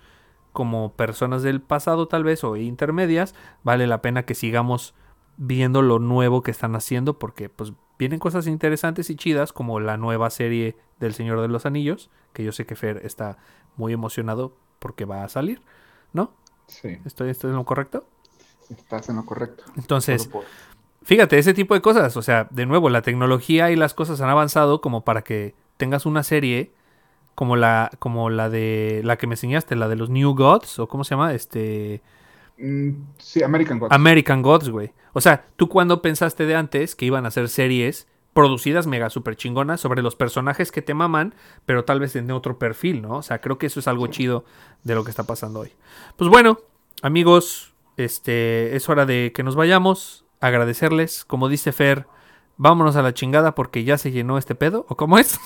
[0.53, 4.95] como personas del pasado tal vez o intermedias vale la pena que sigamos
[5.35, 9.97] viendo lo nuevo que están haciendo porque pues vienen cosas interesantes y chidas como la
[9.97, 13.37] nueva serie del Señor de los Anillos, que yo sé que Fer está
[13.75, 15.61] muy emocionado porque va a salir,
[16.13, 16.31] ¿no?
[16.67, 18.05] Sí, ¿Estoy, estoy en lo correcto?
[18.69, 19.63] estás en lo correcto.
[19.77, 20.43] Entonces, por-
[21.03, 24.29] Fíjate, ese tipo de cosas, o sea, de nuevo, la tecnología y las cosas han
[24.29, 26.73] avanzado como para que tengas una serie
[27.33, 30.87] como la como la de la que me enseñaste, la de los New Gods o
[30.89, 32.01] cómo se llama, este
[33.17, 33.93] sí, American Gods.
[33.93, 34.91] American Gods, güey.
[35.13, 39.35] O sea, tú cuando pensaste de antes que iban a hacer series producidas mega super
[39.35, 41.33] chingonas sobre los personajes que te maman,
[41.65, 43.17] pero tal vez en otro perfil, ¿no?
[43.17, 44.45] O sea, creo que eso es algo chido
[44.83, 45.71] de lo que está pasando hoy.
[46.17, 46.59] Pues bueno,
[47.01, 52.05] amigos, este es hora de que nos vayamos, agradecerles, como dice Fer,
[52.57, 55.39] vámonos a la chingada porque ya se llenó este pedo, ¿o cómo es?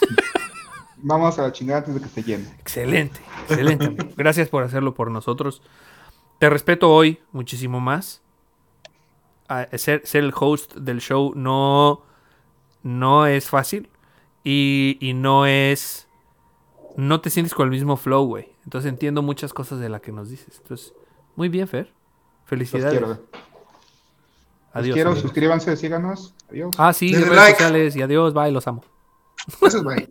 [0.97, 2.45] Vamos a la chingada antes de que se llene.
[2.59, 3.85] excelente, excelente.
[3.85, 4.09] amigo.
[4.17, 5.61] Gracias por hacerlo por nosotros.
[6.41, 8.19] Te respeto hoy muchísimo más.
[9.47, 12.01] Ah, ser, ser el host del show no,
[12.81, 13.91] no es fácil
[14.43, 16.07] y, y no es...
[16.97, 18.49] No te sientes con el mismo flow, güey.
[18.63, 20.57] Entonces entiendo muchas cosas de las que nos dices.
[20.63, 20.95] Entonces,
[21.35, 21.85] muy bien, Fer.
[21.85, 22.99] Los Felicidades.
[22.99, 23.19] Los
[24.73, 24.95] Adiós.
[24.95, 25.21] quiero, amigos.
[25.21, 26.33] suscríbanse, síganos.
[26.49, 26.73] Adiós.
[26.79, 27.51] Ah, sí, redes like.
[27.51, 28.83] sociales y adiós, bye, los amo.
[29.61, 30.09] Es bye.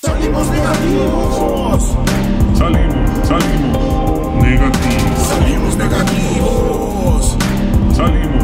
[0.00, 1.96] Salimos negativos.
[2.56, 3.73] Salimos, salimos
[4.54, 5.18] negativos.
[5.18, 7.36] Salimos negativos.
[7.92, 8.43] Salimos,